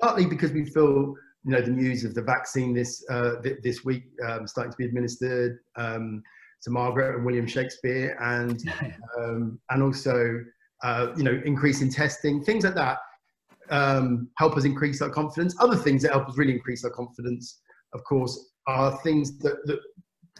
partly 0.00 0.26
because 0.26 0.52
we 0.52 0.66
feel 0.66 1.14
you 1.44 1.52
know 1.52 1.60
the 1.60 1.70
news 1.70 2.04
of 2.04 2.14
the 2.14 2.22
vaccine 2.22 2.74
this 2.74 3.04
uh, 3.08 3.40
th- 3.42 3.58
this 3.62 3.84
week 3.84 4.04
um, 4.26 4.46
starting 4.46 4.72
to 4.72 4.78
be 4.78 4.84
administered 4.84 5.58
um, 5.76 6.22
to 6.62 6.70
Margaret 6.70 7.16
and 7.16 7.24
William 7.24 7.46
Shakespeare, 7.46 8.16
and 8.20 8.60
um, 9.18 9.58
and 9.70 9.82
also 9.82 10.44
uh, 10.82 11.08
you 11.16 11.24
know 11.24 11.40
increase 11.44 11.80
in 11.80 11.90
testing, 11.90 12.44
things 12.44 12.64
like 12.64 12.74
that. 12.74 12.98
Um, 13.68 14.28
help 14.36 14.56
us 14.56 14.64
increase 14.64 15.02
our 15.02 15.10
confidence. 15.10 15.56
Other 15.60 15.76
things 15.76 16.02
that 16.02 16.12
help 16.12 16.28
us 16.28 16.38
really 16.38 16.52
increase 16.52 16.84
our 16.84 16.90
confidence 16.90 17.62
of 17.96 18.04
course, 18.04 18.52
are 18.66 18.98
things 18.98 19.38
that, 19.38 19.56
that 19.66 19.78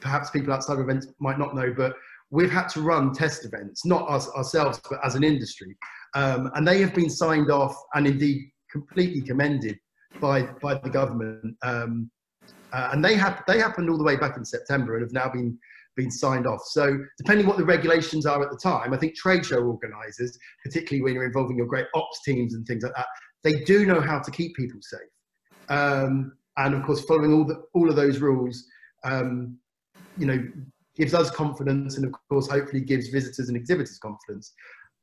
perhaps 0.00 0.30
people 0.30 0.52
outside 0.52 0.74
of 0.74 0.80
events 0.80 1.06
might 1.18 1.38
not 1.38 1.54
know, 1.54 1.72
but 1.74 1.94
we've 2.30 2.50
had 2.50 2.68
to 2.68 2.80
run 2.80 3.12
test 3.12 3.44
events, 3.44 3.84
not 3.86 4.08
us 4.10 4.28
ourselves, 4.30 4.80
but 4.90 4.98
as 5.04 5.14
an 5.14 5.24
industry. 5.24 5.76
Um, 6.14 6.50
and 6.54 6.66
they 6.68 6.80
have 6.80 6.94
been 6.94 7.10
signed 7.10 7.50
off 7.50 7.74
and 7.94 8.06
indeed 8.06 8.50
completely 8.70 9.22
commended 9.22 9.78
by, 10.20 10.42
by 10.60 10.74
the 10.74 10.90
government. 10.90 11.56
Um, 11.62 12.10
uh, 12.72 12.90
and 12.92 13.04
they, 13.04 13.14
have, 13.14 13.42
they 13.46 13.58
happened 13.58 13.88
all 13.88 13.98
the 13.98 14.04
way 14.04 14.16
back 14.16 14.36
in 14.36 14.44
September 14.44 14.96
and 14.96 15.02
have 15.02 15.12
now 15.12 15.30
been, 15.32 15.56
been 15.96 16.10
signed 16.10 16.46
off. 16.46 16.60
So 16.66 16.98
depending 17.16 17.46
what 17.46 17.56
the 17.56 17.64
regulations 17.64 18.26
are 18.26 18.42
at 18.42 18.50
the 18.50 18.58
time, 18.58 18.92
I 18.92 18.98
think 18.98 19.14
trade 19.14 19.46
show 19.46 19.60
organisers, 19.62 20.36
particularly 20.64 21.02
when 21.02 21.14
you're 21.14 21.26
involving 21.26 21.56
your 21.56 21.66
great 21.66 21.86
ops 21.94 22.22
teams 22.24 22.54
and 22.54 22.66
things 22.66 22.82
like 22.82 22.94
that, 22.94 23.06
they 23.44 23.60
do 23.64 23.86
know 23.86 24.00
how 24.00 24.18
to 24.18 24.30
keep 24.30 24.54
people 24.56 24.80
safe. 24.82 25.00
Um, 25.68 26.32
and 26.58 26.74
of 26.74 26.82
course 26.84 27.04
following 27.04 27.32
all 27.32 27.44
the 27.44 27.62
all 27.74 27.88
of 27.88 27.96
those 27.96 28.18
rules 28.18 28.64
um, 29.04 29.56
you 30.16 30.26
know 30.26 30.38
gives 30.96 31.14
us 31.14 31.30
confidence 31.30 31.96
and 31.96 32.06
of 32.06 32.12
course 32.28 32.48
hopefully 32.48 32.80
gives 32.80 33.08
visitors 33.08 33.48
and 33.48 33.56
exhibitors 33.56 33.98
confidence. 33.98 34.54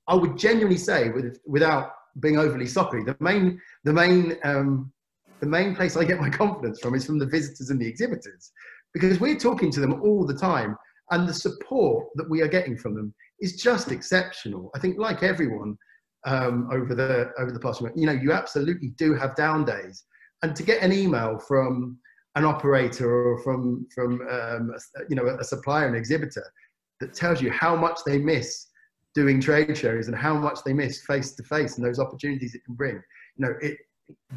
I 0.07 0.15
would 0.15 0.37
genuinely 0.37 0.77
say 0.77 1.09
with, 1.09 1.39
without 1.45 1.91
being 2.19 2.37
overly 2.37 2.67
soppy 2.67 3.03
the 3.03 3.15
main 3.19 3.59
the 3.83 3.93
main 3.93 4.37
um, 4.43 4.91
the 5.39 5.47
main 5.47 5.75
place 5.75 5.97
i 5.97 6.03
get 6.03 6.19
my 6.19 6.29
confidence 6.29 6.79
from 6.79 6.93
is 6.93 7.05
from 7.05 7.17
the 7.17 7.25
visitors 7.25 7.69
and 7.69 7.79
the 7.81 7.87
exhibitors 7.87 8.51
because 8.93 9.19
we're 9.19 9.37
talking 9.37 9.71
to 9.71 9.79
them 9.79 9.99
all 10.01 10.25
the 10.25 10.33
time 10.33 10.77
and 11.11 11.27
the 11.27 11.33
support 11.33 12.07
that 12.15 12.29
we 12.29 12.41
are 12.41 12.47
getting 12.47 12.77
from 12.77 12.95
them 12.95 13.13
is 13.39 13.61
just 13.61 13.91
exceptional. 13.91 14.71
I 14.75 14.79
think 14.79 14.97
like 14.97 15.23
everyone 15.23 15.77
um, 16.25 16.69
over 16.71 16.95
the 16.95 17.31
over 17.37 17.51
the 17.51 17.59
past 17.59 17.81
you 17.95 18.05
know 18.05 18.13
you 18.13 18.31
absolutely 18.31 18.89
do 18.97 19.13
have 19.13 19.35
down 19.35 19.65
days 19.65 20.05
and 20.43 20.55
to 20.55 20.63
get 20.63 20.83
an 20.83 20.93
email 20.93 21.39
from 21.39 21.97
an 22.35 22.45
operator 22.45 23.09
or 23.09 23.41
from 23.41 23.87
from 23.93 24.21
um, 24.29 24.71
you 25.09 25.15
know 25.15 25.25
a 25.25 25.43
supplier 25.43 25.87
an 25.87 25.95
exhibitor 25.95 26.45
that 26.99 27.13
tells 27.13 27.41
you 27.41 27.51
how 27.51 27.75
much 27.75 27.99
they 28.05 28.17
miss 28.17 28.67
doing 29.15 29.39
trade 29.39 29.77
shows 29.77 30.07
and 30.07 30.15
how 30.15 30.33
much 30.35 30.59
they 30.65 30.73
miss 30.73 31.03
face 31.05 31.35
to 31.35 31.43
face 31.43 31.77
and 31.77 31.85
those 31.85 31.99
opportunities 31.99 32.55
it 32.55 32.63
can 32.65 32.75
bring. 32.75 33.01
You 33.37 33.45
know 33.45 33.53
it 33.61 33.77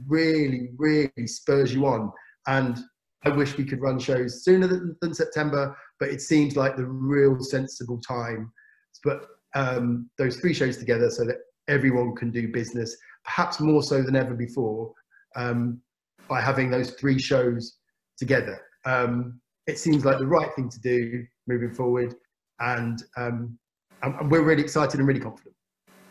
really 0.06 0.70
really 0.78 1.26
spurs 1.26 1.74
you 1.74 1.86
on. 1.86 2.10
And 2.46 2.78
i 3.24 3.28
wish 3.28 3.56
we 3.56 3.64
could 3.64 3.80
run 3.80 3.98
shows 3.98 4.44
sooner 4.44 4.66
than, 4.68 4.94
than 5.00 5.12
september 5.12 5.74
but 5.98 6.10
it 6.10 6.20
seems 6.20 6.54
like 6.54 6.76
the 6.76 6.84
real 6.84 7.40
sensible 7.40 7.98
time 8.06 8.52
to 8.94 9.00
put 9.02 9.26
um, 9.54 10.08
those 10.18 10.36
three 10.36 10.52
shows 10.52 10.76
together 10.76 11.10
so 11.10 11.24
that 11.24 11.38
everyone 11.66 12.14
can 12.14 12.30
do 12.30 12.52
business 12.52 12.96
perhaps 13.26 13.60
more 13.60 13.82
so 13.82 14.02
than 14.02 14.16
ever 14.16 14.34
before. 14.34 14.92
Um, 15.34 15.80
by 16.28 16.40
having 16.40 16.70
those 16.70 16.90
three 16.92 17.18
shows 17.18 17.78
together. 18.18 18.60
Um, 18.84 19.40
it 19.66 19.78
seems 19.78 20.04
like 20.04 20.18
the 20.18 20.26
right 20.26 20.52
thing 20.54 20.68
to 20.68 20.80
do 20.80 21.24
moving 21.46 21.72
forward, 21.72 22.14
and, 22.60 23.02
um, 23.16 23.58
we're 24.24 24.42
really 24.42 24.62
excited 24.62 25.00
and 25.00 25.08
really 25.08 25.20
confident. 25.20 25.56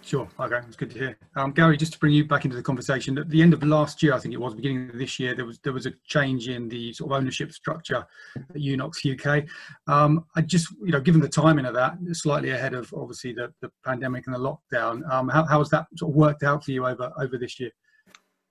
Sure. 0.05 0.29
Okay, 0.39 0.59
it's 0.67 0.75
good 0.75 0.91
to 0.91 0.99
hear. 0.99 1.17
Um, 1.35 1.51
Gary, 1.51 1.77
just 1.77 1.93
to 1.93 1.99
bring 1.99 2.13
you 2.13 2.25
back 2.25 2.45
into 2.45 2.55
the 2.55 2.61
conversation, 2.61 3.17
at 3.17 3.27
the 3.27 3.41
end 3.41 3.55
of 3.55 3.63
last 3.63 4.03
year, 4.03 4.13
I 4.13 4.19
think 4.19 4.35
it 4.35 4.39
was 4.39 4.53
beginning 4.53 4.91
of 4.91 4.99
this 4.99 5.19
year, 5.19 5.33
there 5.33 5.45
was 5.45 5.57
there 5.63 5.73
was 5.73 5.87
a 5.87 5.93
change 6.05 6.47
in 6.47 6.69
the 6.69 6.93
sort 6.93 7.11
of 7.11 7.17
ownership 7.17 7.51
structure 7.51 8.05
at 8.35 8.55
Unox 8.55 9.01
UK. 9.03 9.45
Um, 9.87 10.23
I 10.35 10.41
just, 10.41 10.69
you 10.83 10.91
know, 10.91 11.01
given 11.01 11.21
the 11.21 11.27
timing 11.27 11.65
of 11.65 11.73
that, 11.73 11.97
slightly 12.11 12.51
ahead 12.51 12.75
of 12.75 12.93
obviously 12.93 13.33
the, 13.33 13.51
the 13.61 13.71
pandemic 13.83 14.27
and 14.27 14.35
the 14.35 14.39
lockdown, 14.39 15.01
um, 15.11 15.27
how, 15.27 15.43
how 15.45 15.57
has 15.57 15.71
that 15.71 15.87
sort 15.97 16.11
of 16.11 16.15
worked 16.15 16.43
out 16.43 16.63
for 16.63 16.69
you 16.69 16.85
over 16.85 17.11
over 17.19 17.39
this 17.39 17.59
year? 17.59 17.71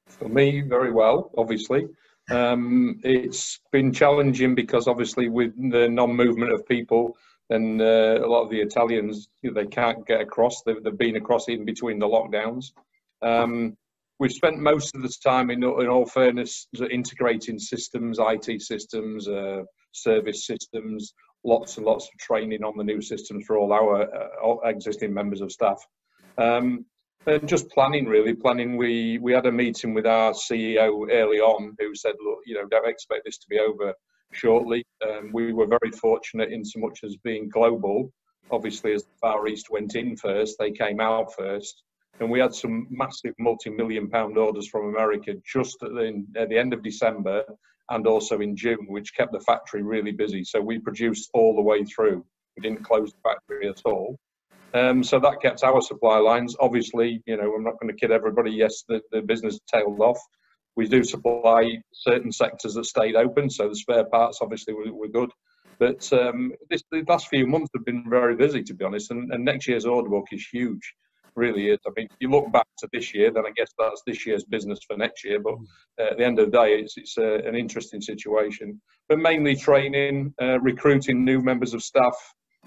For 0.07 0.29
me, 0.29 0.61
very 0.61 0.93
well, 0.93 1.31
obviously. 1.37 1.89
Um, 2.31 3.01
it's 3.05 3.61
been 3.73 3.93
challenging 3.93 4.55
because 4.55 4.89
obviously 4.89 5.29
with 5.29 5.53
the 5.71 5.89
non-movement 5.89 6.53
of 6.53 6.67
people 6.67 7.17
and 7.51 7.81
uh, 7.81 8.21
a 8.23 8.27
lot 8.27 8.43
of 8.43 8.51
the 8.51 8.61
Italians 8.61 9.29
you 9.43 9.51
know, 9.51 9.61
they 9.61 9.69
can't 9.69 10.07
get 10.07 10.21
across. 10.21 10.63
They've, 10.63 10.83
they've 10.83 10.97
been 10.97 11.17
across 11.17 11.49
in 11.49 11.65
between 11.65 11.99
the 11.99 12.09
lockdowns. 12.09 12.73
Um, 13.21 13.77
we've 14.19 14.33
spent 14.33 14.59
most 14.59 14.95
of 14.95 15.03
the 15.03 15.13
time, 15.23 15.51
in, 15.51 15.63
in 15.63 15.89
all 15.89 16.07
fairness, 16.07 16.67
integrating 16.91 17.59
systems, 17.59 18.19
IT 18.21 18.63
systems, 18.63 19.29
uh, 19.29 19.63
service 19.93 20.47
systems, 20.47 21.13
lots 21.45 21.77
and 21.77 21.87
lots 21.87 22.07
of 22.07 22.19
training 22.19 22.65
on 22.65 22.77
the 22.77 22.85
new 22.85 23.03
systems 23.03 23.45
for 23.47 23.59
all 23.59 23.73
our 23.73 24.03
uh, 24.03 24.29
all 24.43 24.61
existing 24.65 25.13
members 25.13 25.41
of 25.41 25.53
staff. 25.53 25.85
Um, 26.39 26.87
and 27.27 27.49
just 27.49 27.69
planning, 27.71 28.07
really 28.07 28.35
planning. 28.35 28.77
We 28.77 29.19
we 29.19 29.33
had 29.33 29.47
a 29.47 29.53
meeting 29.53 29.95
with 29.95 30.07
our 30.07 30.33
CEO 30.33 31.11
early 31.11 31.41
on, 31.41 31.75
who 31.79 31.95
said, 31.95 32.15
"Look, 32.23 32.41
you 32.47 32.55
know, 32.55 32.67
don't 32.67 32.89
expect 32.89 33.23
this 33.25 33.39
to 33.39 33.47
be 33.49 33.59
over 33.59 33.95
shortly." 34.33 34.85
Um, 35.07 35.31
we 35.33 35.53
were 35.53 35.67
very 35.67 35.93
fortunate 35.93 36.53
in 36.53 36.65
so 36.65 36.81
much 36.81 37.01
as 37.05 37.17
being 37.17 37.49
global. 37.49 38.13
Obviously, 38.51 38.93
as 38.93 39.05
the 39.05 39.11
Far 39.21 39.47
East 39.49 39.71
went 39.71 39.95
in 39.97 40.17
first, 40.17 40.57
they 40.59 40.71
came 40.71 41.01
out 41.01 41.35
first, 41.35 41.83
and 42.21 42.31
we 42.31 42.41
had 42.41 42.55
some 42.55 42.87
massive 42.91 43.35
multi-million 43.39 44.11
pound 44.11 44.37
orders 44.37 44.69
from 44.69 44.89
America 44.89 45.35
just 45.45 45.83
at 45.83 45.93
the, 45.93 46.25
at 46.37 46.49
the 46.51 46.59
end 46.59 46.75
of 46.75 46.83
December 46.83 47.45
and 47.91 48.07
also 48.07 48.41
in 48.41 48.57
June, 48.57 48.87
which 48.89 49.15
kept 49.15 49.33
the 49.33 49.41
factory 49.41 49.83
really 49.83 50.13
busy. 50.13 50.45
So 50.45 50.61
we 50.61 50.79
produced 50.79 51.31
all 51.35 51.55
the 51.55 51.63
way 51.63 51.85
through. 51.85 52.25
We 52.57 52.63
didn't 52.63 52.85
close 52.85 53.13
the 53.13 53.19
factory 53.23 53.69
at 53.69 53.83
all. 53.85 54.17
Um, 54.75 55.05
so 55.05 55.21
that 55.21 55.41
kept 55.41 55.63
our 55.63 55.81
supply 55.81 56.19
lines. 56.19 56.57
Obviously, 56.59 57.23
you 57.27 57.37
know, 57.37 57.55
I'm 57.55 57.63
not 57.63 57.79
going 57.81 57.93
to 57.93 57.99
kid 57.99 58.11
everybody. 58.11 58.51
Yes, 58.51 58.85
the, 58.89 59.01
the 59.13 59.23
business 59.23 59.61
tailed 59.73 60.01
off. 60.01 60.19
We 60.77 60.89
do 60.89 61.05
supply 61.05 61.79
certain 61.93 62.33
sectors 62.33 62.75
that 62.75 62.87
stayed 62.87 63.15
open, 63.15 63.49
so 63.49 63.69
the 63.69 63.77
spare 63.77 64.05
parts 64.07 64.41
obviously 64.43 64.75
were, 64.75 64.93
were 64.93 65.09
good. 65.09 65.31
But 65.79 66.13
um, 66.13 66.53
this, 66.71 66.83
the 66.91 67.05
last 67.09 67.29
few 67.29 67.47
months 67.47 67.71
have 67.75 67.85
been 67.85 68.05
very 68.09 68.35
busy, 68.35 68.63
to 68.65 68.75
be 68.75 68.85
honest, 68.85 69.13
and, 69.13 69.33
and 69.33 69.45
next 69.45 69.69
year's 69.69 69.87
order 69.87 70.09
book 70.09 70.27
is 70.33 70.45
huge 70.53 70.95
really 71.37 71.69
is. 71.69 71.79
I 71.87 71.91
mean, 71.97 72.07
if 72.07 72.17
you 72.21 72.31
look 72.31 72.53
back 72.53 72.67
to 72.79 72.89
this 72.93 73.15
year, 73.15 73.31
then 73.31 73.47
I 73.47 73.51
guess 73.57 73.73
that's 73.79 74.03
this 74.07 74.27
year's 74.27 74.45
business 74.45 74.81
for 74.87 74.97
next 74.97 75.25
year. 75.25 75.41
But 75.41 75.55
uh, 76.01 76.11
at 76.11 76.19
the 76.19 76.25
end 76.25 76.39
of 76.39 76.51
the 76.51 76.59
day, 76.59 76.79
it's, 76.79 76.97
it's 76.97 77.19
uh, 77.19 77.39
an 77.45 77.55
interesting 77.55 78.01
situation. 78.01 78.81
But 79.09 79.19
mainly 79.19 79.57
training, 79.57 80.35
uh, 80.41 80.61
recruiting 80.61 81.25
new 81.25 81.41
members 81.41 81.75
of 81.75 81.83
staff, 81.83 82.17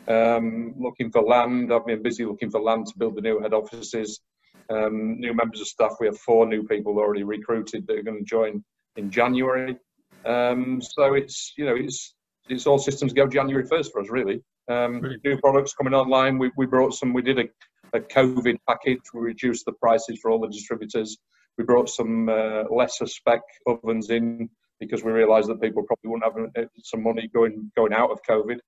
um, 0.07 0.75
looking 0.77 1.11
for 1.11 1.21
land. 1.21 1.73
I've 1.73 1.85
been 1.85 2.01
busy 2.01 2.25
looking 2.25 2.51
for 2.51 2.61
land 2.61 2.87
to 2.87 2.97
build 2.97 3.15
the 3.15 3.21
new 3.21 3.39
head 3.39 3.53
offices. 3.53 4.21
Um, 4.69 5.19
new 5.19 5.33
members 5.33 5.61
of 5.61 5.67
staff. 5.67 5.93
We 5.99 6.07
have 6.07 6.17
four 6.17 6.45
new 6.45 6.63
people 6.63 6.97
already 6.97 7.23
recruited 7.23 7.87
that 7.87 7.97
are 7.97 8.03
going 8.03 8.19
to 8.19 8.25
join 8.25 8.63
in 8.97 9.09
January. 9.09 9.77
Um, 10.25 10.81
so 10.81 11.13
it's 11.13 11.53
you 11.57 11.65
know 11.65 11.75
it's 11.75 12.15
it's 12.49 12.67
all 12.67 12.79
systems 12.79 13.13
go 13.13 13.27
January 13.27 13.65
first 13.65 13.91
for 13.91 14.01
us 14.01 14.09
really. 14.09 14.41
Um, 14.69 15.01
new 15.23 15.37
products 15.37 15.73
coming 15.73 15.93
online. 15.93 16.37
We, 16.37 16.51
we 16.57 16.65
brought 16.65 16.93
some. 16.93 17.13
We 17.13 17.21
did 17.21 17.39
a 17.39 17.45
a 17.93 17.99
COVID 17.99 18.57
package. 18.67 19.01
We 19.13 19.21
reduced 19.21 19.65
the 19.65 19.73
prices 19.73 20.19
for 20.21 20.31
all 20.31 20.39
the 20.39 20.47
distributors. 20.47 21.17
We 21.57 21.63
brought 21.63 21.89
some 21.89 22.29
uh, 22.29 22.63
lesser 22.69 23.07
spec 23.07 23.41
ovens 23.65 24.09
in 24.09 24.49
because 24.79 25.03
we 25.03 25.11
realised 25.11 25.49
that 25.49 25.61
people 25.61 25.83
probably 25.83 26.11
wouldn't 26.11 26.53
have 26.55 26.65
uh, 26.65 26.67
some 26.83 27.03
money 27.03 27.29
going 27.33 27.71
going 27.75 27.93
out 27.93 28.11
of 28.11 28.19
COVID 28.29 28.59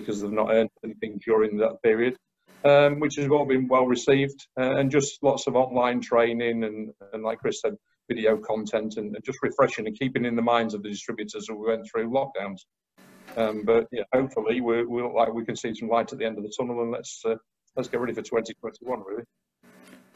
because 0.00 0.20
they've 0.20 0.30
not 0.30 0.50
earned 0.50 0.70
anything 0.84 1.20
during 1.24 1.56
that 1.58 1.82
period, 1.82 2.16
um, 2.64 3.00
which 3.00 3.16
has 3.16 3.28
all 3.28 3.46
been 3.46 3.68
well 3.68 3.86
received. 3.86 4.46
Uh, 4.58 4.76
and 4.76 4.90
just 4.90 5.22
lots 5.22 5.46
of 5.46 5.56
online 5.56 6.00
training 6.00 6.64
and, 6.64 6.90
and 7.12 7.22
like 7.22 7.38
Chris 7.38 7.60
said, 7.60 7.74
video 8.08 8.36
content 8.38 8.96
and, 8.96 9.14
and, 9.14 9.24
just 9.24 9.38
refreshing 9.42 9.86
and 9.86 9.98
keeping 9.98 10.24
in 10.24 10.34
the 10.34 10.42
minds 10.42 10.72
of 10.72 10.82
the 10.82 10.88
distributors 10.88 11.34
as 11.34 11.48
we 11.50 11.66
went 11.66 11.86
through 11.90 12.10
lockdowns. 12.10 12.60
Um, 13.36 13.62
but 13.64 13.86
yeah, 13.92 14.04
hopefully 14.14 14.60
we 14.60 14.84
we 14.84 15.02
look 15.02 15.12
like 15.12 15.32
we 15.32 15.44
can 15.44 15.56
see 15.56 15.74
some 15.74 15.88
light 15.88 16.12
at 16.12 16.18
the 16.18 16.24
end 16.24 16.38
of 16.38 16.44
the 16.44 16.52
tunnel 16.58 16.82
and 16.82 16.90
let's 16.90 17.22
uh, 17.26 17.36
let's 17.76 17.88
get 17.88 18.00
ready 18.00 18.14
for 18.14 18.22
2021, 18.22 19.02
really. 19.06 19.22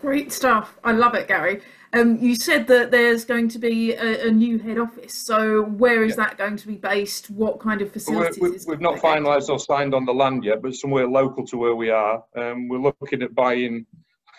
Great 0.03 0.33
stuff. 0.33 0.81
I 0.83 0.91
love 0.91 1.15
it, 1.15 1.29
Gary. 1.29 1.63
Um, 1.93 2.19
you 2.19 2.35
said 2.35 2.67
that 2.67 2.91
there's 2.91 3.25
going 3.25 3.49
to 3.51 3.59
be 3.61 3.93
a, 3.93 4.27
a 4.27 4.31
new 4.33 4.59
head 4.59 4.77
office. 4.77 5.15
So 5.15 5.63
where 5.63 6.03
is 6.03 6.17
yeah. 6.17 6.25
that 6.25 6.39
going 6.39 6.57
to 6.57 6.67
be 6.67 6.75
based? 6.75 7.31
What 7.31 7.61
kind 7.61 7.81
of 7.81 7.93
facilities? 7.93 8.37
Well, 8.41 8.51
we, 8.51 8.73
have 8.73 8.81
not 8.81 8.97
finalised 8.97 9.49
or 9.49 9.61
signed 9.61 9.95
on 9.95 10.05
the 10.05 10.13
land 10.13 10.43
yet, 10.43 10.61
but 10.61 10.75
somewhere 10.75 11.07
local 11.07 11.47
to 11.47 11.57
where 11.57 11.77
we 11.77 11.91
are. 11.91 12.25
Um, 12.37 12.69
we're 12.69 12.79
looking 12.79 13.23
at 13.23 13.33
buying 13.37 13.87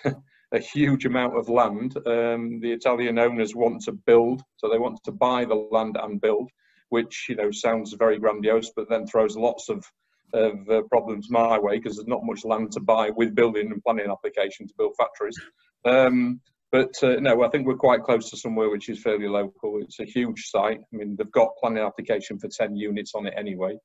a 0.52 0.60
huge 0.60 1.06
amount 1.06 1.38
of 1.38 1.48
land. 1.48 1.96
Um, 2.06 2.60
the 2.60 2.74
Italian 2.74 3.18
owners 3.18 3.56
want 3.56 3.84
to 3.84 3.94
build, 3.94 4.44
so 4.58 4.68
they 4.68 4.80
want 4.80 5.02
to 5.06 5.14
buy 5.14 5.46
the 5.46 5.56
land 5.72 5.96
and 5.98 6.20
build, 6.20 6.52
which 6.90 7.28
you 7.30 7.38
know 7.38 7.52
sounds 7.52 7.94
very 7.94 8.20
grandiose, 8.20 8.72
but 8.76 8.90
then 8.90 9.08
throws 9.08 9.38
lots 9.38 9.70
of 9.70 9.86
of 10.34 10.70
uh, 10.70 10.82
problems 10.84 11.30
my 11.30 11.60
way 11.60 11.78
because 11.78 11.96
there's 11.96 12.08
not 12.08 12.24
much 12.24 12.44
land 12.44 12.72
to 12.74 12.80
buy 12.80 13.10
with 13.12 13.36
building 13.36 13.72
and 13.72 13.84
planning 13.84 14.10
application 14.10 14.68
to 14.68 14.74
build 14.78 14.96
factories. 14.98 15.40
Um, 15.86 16.42
but 16.72 16.92
uh, 17.04 17.18
no, 17.20 17.44
I 17.44 17.50
think 17.50 17.68
we're 17.68 17.76
quite 17.76 18.02
close 18.02 18.30
to 18.32 18.38
somewhere 18.38 18.70
which 18.70 18.90
is 18.90 19.02
fairly 19.02 19.28
local. 19.28 19.80
It's 19.80 20.00
a 20.00 20.06
huge 20.06 20.48
site. 20.48 20.80
I 20.80 20.96
mean, 20.96 21.16
they've 21.16 21.32
got 21.32 21.56
planning 21.60 21.84
application 21.84 22.40
for 22.40 22.48
10 22.48 22.76
units 22.76 23.14
on 23.14 23.28
it 23.28 23.36
anyway. 23.38 23.78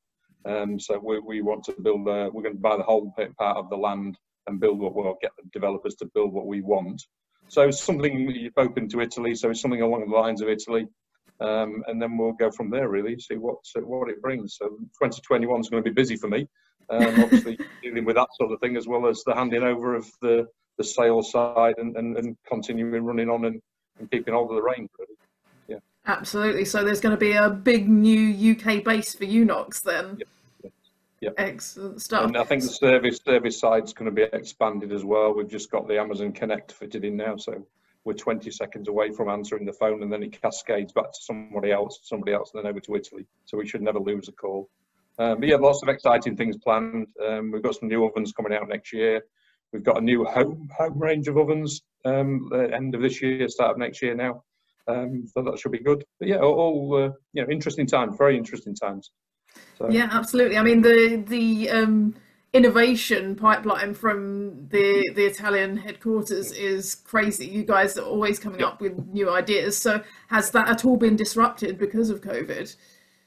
Um, 0.47 0.81
so 0.81 0.99
we, 0.99 1.19
we 1.21 1.43
want 1.43 1.65
to 1.65 1.75
build, 1.83 2.09
uh, 2.09 2.31
we're 2.33 2.43
going 2.43 2.55
to 2.55 2.61
buy 2.61 2.77
the 2.77 2.83
whole 2.83 3.13
part 3.39 3.57
of 3.59 3.69
the 3.69 3.77
land 3.77 4.17
and 4.47 4.59
build 4.59 4.79
what 4.79 4.95
we'll 4.95 5.19
get 5.21 5.33
the 5.37 5.49
developers 5.53 5.97
to 5.97 6.07
build 6.15 6.33
what 6.33 6.47
we 6.47 6.63
want. 6.63 7.03
So 7.49 7.71
something 7.71 8.51
opened 8.57 8.91
to 8.93 9.01
Italy, 9.01 9.35
so 9.35 9.51
it's 9.51 9.61
something 9.61 9.83
along 9.83 10.09
the 10.09 10.17
lines 10.17 10.41
of 10.41 10.49
Italy 10.49 10.87
um, 11.41 11.83
and 11.87 12.01
then 12.01 12.17
we'll 12.17 12.33
go 12.33 12.51
from 12.51 12.71
there. 12.71 12.89
Really, 12.89 13.19
see 13.19 13.37
what 13.37 13.57
what 13.77 14.09
it 14.09 14.21
brings. 14.21 14.57
So 14.59 14.69
2021 14.69 15.61
is 15.61 15.69
going 15.69 15.83
to 15.83 15.91
be 15.91 15.95
busy 15.95 16.17
for 16.17 16.29
me. 16.29 16.47
Um, 16.91 17.03
obviously, 17.23 17.59
dealing 17.83 18.05
with 18.05 18.17
that 18.17 18.29
sort 18.35 18.53
of 18.53 18.61
thing 18.61 18.77
as 18.77 18.87
well 18.87 19.07
as 19.07 19.23
the 19.25 19.35
handing 19.35 19.63
over 19.63 19.95
of 19.95 20.07
the 20.23 20.47
the 20.79 20.85
sales 20.85 21.33
side 21.33 21.75
and, 21.79 21.97
and, 21.97 22.17
and 22.17 22.37
continuing 22.49 23.05
running 23.05 23.29
on 23.29 23.45
and, 23.47 23.61
and 23.99 24.11
keeping 24.11 24.33
hold 24.33 24.51
of 24.51 24.57
the 24.57 24.63
reins. 24.63 24.89
Really. 24.99 25.15
Yeah. 25.67 25.79
Absolutely. 26.07 26.65
So 26.65 26.85
there's 26.85 27.01
going 27.01 27.15
to 27.15 27.21
be 27.21 27.33
a 27.33 27.51
big 27.51 27.89
new 27.89 28.53
UK 28.53 28.85
base 28.85 29.13
for 29.15 29.25
Unox 29.25 29.83
then. 29.83 30.19
Yeah. 30.19 30.71
Yeah. 31.21 31.31
Excellent 31.37 32.01
stuff. 32.01 32.27
And 32.27 32.37
I 32.37 32.45
think 32.45 32.63
the 32.63 32.69
service 32.69 33.19
service 33.25 33.59
side 33.59 33.85
is 33.85 33.93
going 33.93 34.09
to 34.09 34.15
be 34.15 34.23
expanded 34.33 34.93
as 34.93 35.05
well. 35.05 35.35
We've 35.35 35.49
just 35.49 35.69
got 35.69 35.89
the 35.89 35.99
Amazon 35.99 36.33
Connect 36.33 36.71
fitted 36.71 37.05
in 37.05 37.17
now, 37.17 37.37
so 37.37 37.67
we're 38.09 38.15
20 38.15 38.51
seconds 38.51 38.89
away 38.89 39.13
from 39.13 39.29
answering 39.29 39.67
the 39.67 39.73
phone 39.75 40.03
and 40.03 40.11
then 40.11 40.23
it 40.23 40.41
cascades 40.41 40.93
back 40.93 41.13
to 41.13 41.19
somebody 41.21 41.71
else, 41.71 42.01
somebody 42.05 42.33
else, 42.33 42.51
and 42.55 42.65
then 42.65 42.71
over 42.71 42.81
to 42.81 42.97
Italy. 42.97 43.27
So 43.45 43.59
we 43.59 43.69
should 43.69 43.83
never 43.83 43.99
lose 43.99 44.29
a 44.29 44.33
call. 44.33 44.71
Um, 45.19 45.41
but 45.41 45.49
yeah, 45.49 45.57
lots 45.57 45.83
of 45.83 45.91
exciting 45.91 46.35
things 46.35 46.57
planned. 46.57 47.09
Um, 47.23 47.53
we've 47.53 47.63
got 47.63 47.75
some 47.75 47.89
new 47.89 48.07
ovens 48.07 48.33
coming 48.33 48.55
out 48.55 48.67
next 48.67 48.95
year. 48.95 49.21
We've 49.75 49.85
got 49.85 49.99
a 49.99 50.01
new 50.01 50.25
home 50.25 50.71
home 50.75 50.99
range 50.99 51.29
of 51.29 51.37
ovens 51.37 51.83
um, 52.07 52.51
end 52.55 52.95
of 52.95 53.03
this 53.03 53.21
year, 53.21 53.47
start 53.49 53.73
of 53.73 53.79
next 53.79 54.01
year 54.01 54.15
now. 54.15 54.43
Um, 54.87 55.27
so 55.27 55.43
that 55.43 55.59
should 55.59 55.73
be 55.73 55.81
good. 55.81 56.03
But 56.19 56.29
yeah, 56.29 56.39
all, 56.39 56.95
uh, 56.95 57.11
you 57.35 57.43
know, 57.43 57.51
interesting 57.51 57.87
times, 57.87 58.17
very 58.17 58.39
interesting 58.39 58.75
times. 58.75 59.11
So. 59.77 59.91
Yeah, 59.91 60.09
absolutely. 60.11 60.57
I 60.57 60.63
mean, 60.63 60.81
the 60.81 61.23
the 61.27 61.69
um, 61.71 62.15
innovation 62.53 63.37
pipeline 63.37 63.95
from 63.95 64.69
the 64.69 65.11
the 65.15 65.27
Italian 65.27 65.77
headquarters 65.77 66.53
is 66.53 66.95
crazy. 66.95 67.47
You 67.47 67.65
guys 67.65 67.99
are 67.99 68.05
always 68.05 68.39
coming 68.39 68.63
up 68.63 68.81
with 68.81 69.07
new 69.09 69.31
ideas. 69.31 69.77
So 69.77 70.03
has 70.29 70.51
that 70.53 70.69
at 70.69 70.85
all 70.85 70.97
been 70.97 71.17
disrupted 71.17 71.79
because 71.79 72.11
of 72.11 72.21
COVID? 72.21 72.75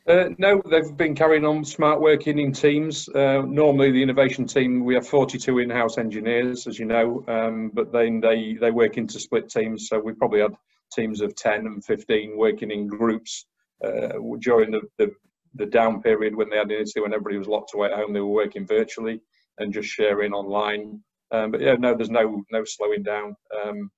Uh, 0.08 0.30
no, 0.40 0.60
they've 0.70 0.98
been 0.98 1.14
carrying 1.14 1.46
on 1.46 1.64
smart 1.64 2.02
working 2.02 2.40
in 2.40 2.52
teams. 2.52 3.08
Uh, 3.10 3.44
normally, 3.46 3.92
the 3.92 4.02
innovation 4.02 4.48
team 4.48 4.84
we 4.84 4.96
have 4.96 5.08
42 5.08 5.60
in-house 5.60 6.00
engineers, 6.00 6.66
as 6.66 6.80
you 6.80 6.86
know, 6.86 7.24
um, 7.28 7.70
but 7.74 7.92
then 7.92 8.20
they 8.20 8.58
they 8.60 8.72
work 8.72 8.98
into 8.98 9.20
split 9.20 9.50
teams. 9.50 9.88
So 9.88 10.00
we 10.00 10.14
probably 10.14 10.42
had 10.42 10.56
teams 10.92 11.22
of 11.22 11.36
10 11.36 11.68
and 11.68 11.86
15 11.86 12.36
working 12.36 12.72
in 12.72 12.88
groups 12.88 13.46
uh, 13.84 14.10
during 14.40 14.72
the, 14.72 14.82
the 14.98 15.12
the 15.56 15.66
down 15.66 16.02
period 16.02 16.36
when 16.36 16.50
they 16.50 16.58
had 16.58 16.72
initially 16.72 17.02
when 17.02 17.14
everybody 17.14 17.38
was 17.38 17.48
locked 17.48 17.74
away 17.74 17.90
at 17.90 17.98
home, 17.98 18.14
they 18.14 18.20
were 18.20 18.28
working 18.28 18.66
virtually 18.66 19.22
and 19.58 19.74
just 19.74 19.90
sharing 19.90 20.34
online. 20.34 21.02
Um, 21.32 21.52
but 21.52 21.62
yeah, 21.62 21.76
no, 21.76 21.96
there's 21.96 22.10
no 22.10 22.44
no 22.52 22.64
slowing 22.66 23.04
down. 23.04 23.36
Um, 23.64 23.90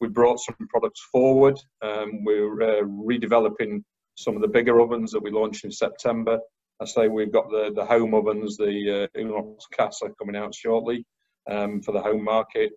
we 0.00 0.08
brought 0.08 0.40
some 0.40 0.56
products 0.68 1.00
forward. 1.12 1.58
Um, 1.82 2.24
we're 2.24 2.62
uh, 2.62 2.82
redeveloping 2.82 3.82
some 4.16 4.36
of 4.36 4.42
the 4.42 4.48
bigger 4.48 4.80
ovens 4.80 5.12
that 5.12 5.22
we 5.22 5.30
launched 5.30 5.64
in 5.64 5.72
September. 5.72 6.38
I 6.80 6.84
say 6.86 7.08
we've 7.08 7.32
got 7.32 7.50
the 7.50 7.72
the 7.74 7.84
home 7.84 8.14
ovens, 8.14 8.56
the 8.56 9.08
uh, 9.14 9.18
Unox 9.18 9.58
coming 10.18 10.36
out 10.36 10.54
shortly 10.54 11.04
um, 11.50 11.82
for 11.82 11.92
the 11.92 12.02
home 12.02 12.24
market. 12.24 12.72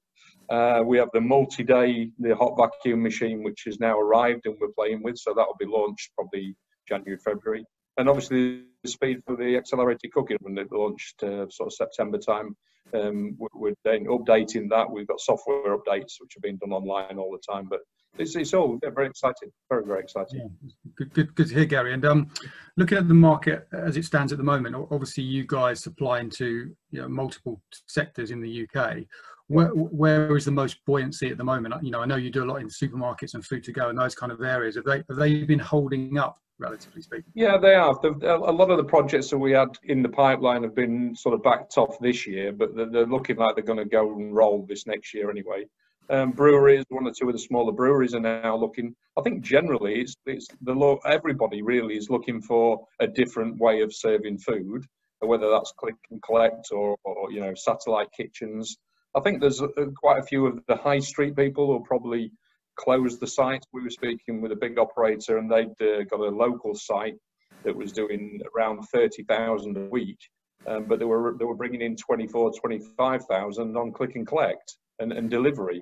Uh, 0.50 0.84
we 0.86 0.98
have 0.98 1.10
the 1.12 1.22
multi-day, 1.22 2.12
the 2.20 2.36
hot 2.36 2.56
vacuum 2.56 3.02
machine, 3.02 3.44
which 3.44 3.64
has 3.66 3.80
now 3.80 3.98
arrived 3.98 4.46
and 4.46 4.56
we're 4.62 4.68
playing 4.78 5.02
with. 5.02 5.18
So 5.18 5.34
that 5.34 5.46
will 5.46 5.58
be 5.60 5.66
launched 5.66 6.12
probably 6.16 6.56
January, 6.88 7.18
February 7.18 7.66
and 7.98 8.10
obviously 8.10 8.64
the 8.84 8.90
speed 8.90 9.22
for 9.26 9.36
the 9.36 9.56
accelerated 9.56 10.12
cooking 10.12 10.38
when 10.42 10.58
it 10.58 10.72
launched 10.72 11.24
uh, 11.24 11.50
sort 11.50 11.68
of 11.68 11.74
September 11.74 12.18
time. 12.18 12.56
um, 12.94 13.38
we're 13.54 13.74
then 13.84 14.06
updating 14.06 14.70
that. 14.70 14.90
We've 14.90 15.08
got 15.08 15.20
software 15.20 15.78
updates 15.78 16.14
which 16.20 16.36
are 16.38 16.42
being 16.42 16.58
done 16.58 16.72
online 16.72 17.18
all 17.18 17.32
the 17.32 17.54
time. 17.54 17.68
But 17.70 17.80
it's, 18.18 18.36
it's 18.36 18.54
all 18.54 18.80
very 18.82 19.08
exciting, 19.08 19.52
very 19.70 19.86
very 19.86 20.00
exciting. 20.02 20.40
Yeah, 20.64 20.72
good, 20.96 21.14
good, 21.14 21.36
good 21.36 21.48
to 21.50 21.54
hear, 21.54 21.66
Gary. 21.66 21.94
And 21.94 22.06
um, 22.06 22.30
looking 22.78 22.98
at 22.98 23.08
the 23.08 23.14
market 23.14 23.68
as 23.74 23.98
it 23.98 24.06
stands 24.06 24.32
at 24.32 24.38
the 24.38 24.44
moment, 24.44 24.76
obviously 24.76 25.24
you 25.24 25.46
guys 25.46 25.82
supply 25.82 26.20
into 26.20 26.76
you 26.92 27.02
know, 27.02 27.10
multiple 27.10 27.62
sectors 27.88 28.32
in 28.32 28.42
the 28.42 28.68
UK. 28.68 29.00
Where, 29.48 29.68
where 29.68 30.36
is 30.36 30.46
the 30.46 30.52
most 30.52 30.84
buoyancy 30.86 31.30
at 31.30 31.38
the 31.38 31.44
moment? 31.44 31.76
You 31.84 31.92
know, 31.92 32.02
I 32.02 32.06
know 32.06 32.16
you 32.16 32.32
do 32.32 32.44
a 32.44 32.46
lot 32.46 32.62
in 32.62 32.68
supermarkets 32.68 33.36
and 33.36 33.46
food 33.46 33.64
to 33.66 33.72
go 33.72 33.90
and 33.90 33.98
those 33.98 34.16
kind 34.16 34.32
of 34.32 34.42
areas. 34.42 34.76
Have 34.76 34.86
they 34.86 35.04
have 35.08 35.18
they 35.18 35.44
been 35.44 35.60
holding 35.60 36.18
up 36.18 36.40
relatively 36.58 37.02
speaking? 37.02 37.32
Yeah, 37.36 37.58
they 37.58 37.74
have. 37.74 37.98
A 38.04 38.38
lot 38.38 38.72
of 38.72 38.78
the 38.78 38.84
projects 38.84 39.30
that 39.30 39.38
we 39.38 39.52
had 39.52 39.70
in 39.84 40.02
the 40.02 40.10
pipeline 40.10 40.64
have 40.64 40.76
been 40.76 41.16
sort 41.16 41.36
of 41.36 41.44
backed 41.44 41.78
off 41.78 42.00
this 42.00 42.26
year, 42.26 42.54
but 42.54 42.76
they're 42.76 43.06
looking 43.06 43.38
like 43.38 43.56
they're 43.56 43.64
going 43.64 43.80
to 43.80 43.86
go 43.86 44.14
and 44.14 44.36
roll 44.36 44.66
this 44.68 44.88
next 44.88 45.14
year 45.14 45.30
anyway. 45.30 45.66
Um, 46.10 46.32
breweries, 46.32 46.86
one 46.90 47.08
or 47.08 47.12
two 47.12 47.28
of 47.28 47.34
the 47.34 47.40
smaller 47.40 47.72
breweries 47.72 48.14
are 48.14 48.20
now 48.20 48.56
looking. 48.56 48.96
I 49.18 49.22
think 49.22 49.44
generally, 49.44 50.02
it's 50.02 50.16
it's 50.26 50.48
the 50.62 50.74
law. 50.74 50.98
Everybody 51.06 51.62
really 51.62 51.98
is 51.98 52.10
looking 52.10 52.42
for 52.42 52.86
a 53.00 53.08
different 53.08 53.58
way 53.58 53.82
of 53.82 53.94
serving 53.94 54.38
food, 54.40 54.86
whether 55.20 55.50
that's 55.50 55.74
click 55.78 55.96
and 56.12 56.22
collect 56.22 56.68
or, 56.72 56.96
or 57.04 57.32
you 57.32 57.42
know 57.42 57.54
satellite 57.56 58.10
kitchens. 58.16 58.78
I 59.16 59.22
think 59.22 59.40
there's 59.40 59.62
a, 59.62 59.70
quite 59.96 60.20
a 60.20 60.26
few 60.26 60.46
of 60.46 60.60
the 60.68 60.76
high 60.76 61.00
street 61.00 61.36
people 61.36 61.68
who 61.68 61.86
probably 61.86 62.32
closed 62.76 63.22
the 63.22 63.28
site. 63.28 63.64
We 63.72 63.82
were 63.82 63.90
speaking 63.90 64.42
with 64.42 64.52
a 64.52 64.58
big 64.58 64.78
operator, 64.78 65.38
and 65.38 65.50
they'd 65.50 65.82
uh, 65.82 66.04
got 66.04 66.20
a 66.20 66.30
local 66.30 66.76
site 66.76 67.16
that 67.64 67.76
was 67.76 67.94
doing 67.94 68.42
around 68.54 68.84
thirty 68.84 69.24
thousand 69.24 69.78
a 69.78 69.86
week, 69.86 70.20
um, 70.68 70.86
but 70.86 71.00
they 71.00 71.06
were 71.06 71.36
they 71.40 71.46
were 71.46 71.56
bringing 71.56 71.82
in 71.82 71.96
24, 71.96 72.54
25,000 72.60 73.78
on 73.78 73.92
click 73.94 74.16
and 74.16 74.28
collect 74.28 74.76
and, 75.00 75.14
and 75.14 75.30
delivery. 75.30 75.82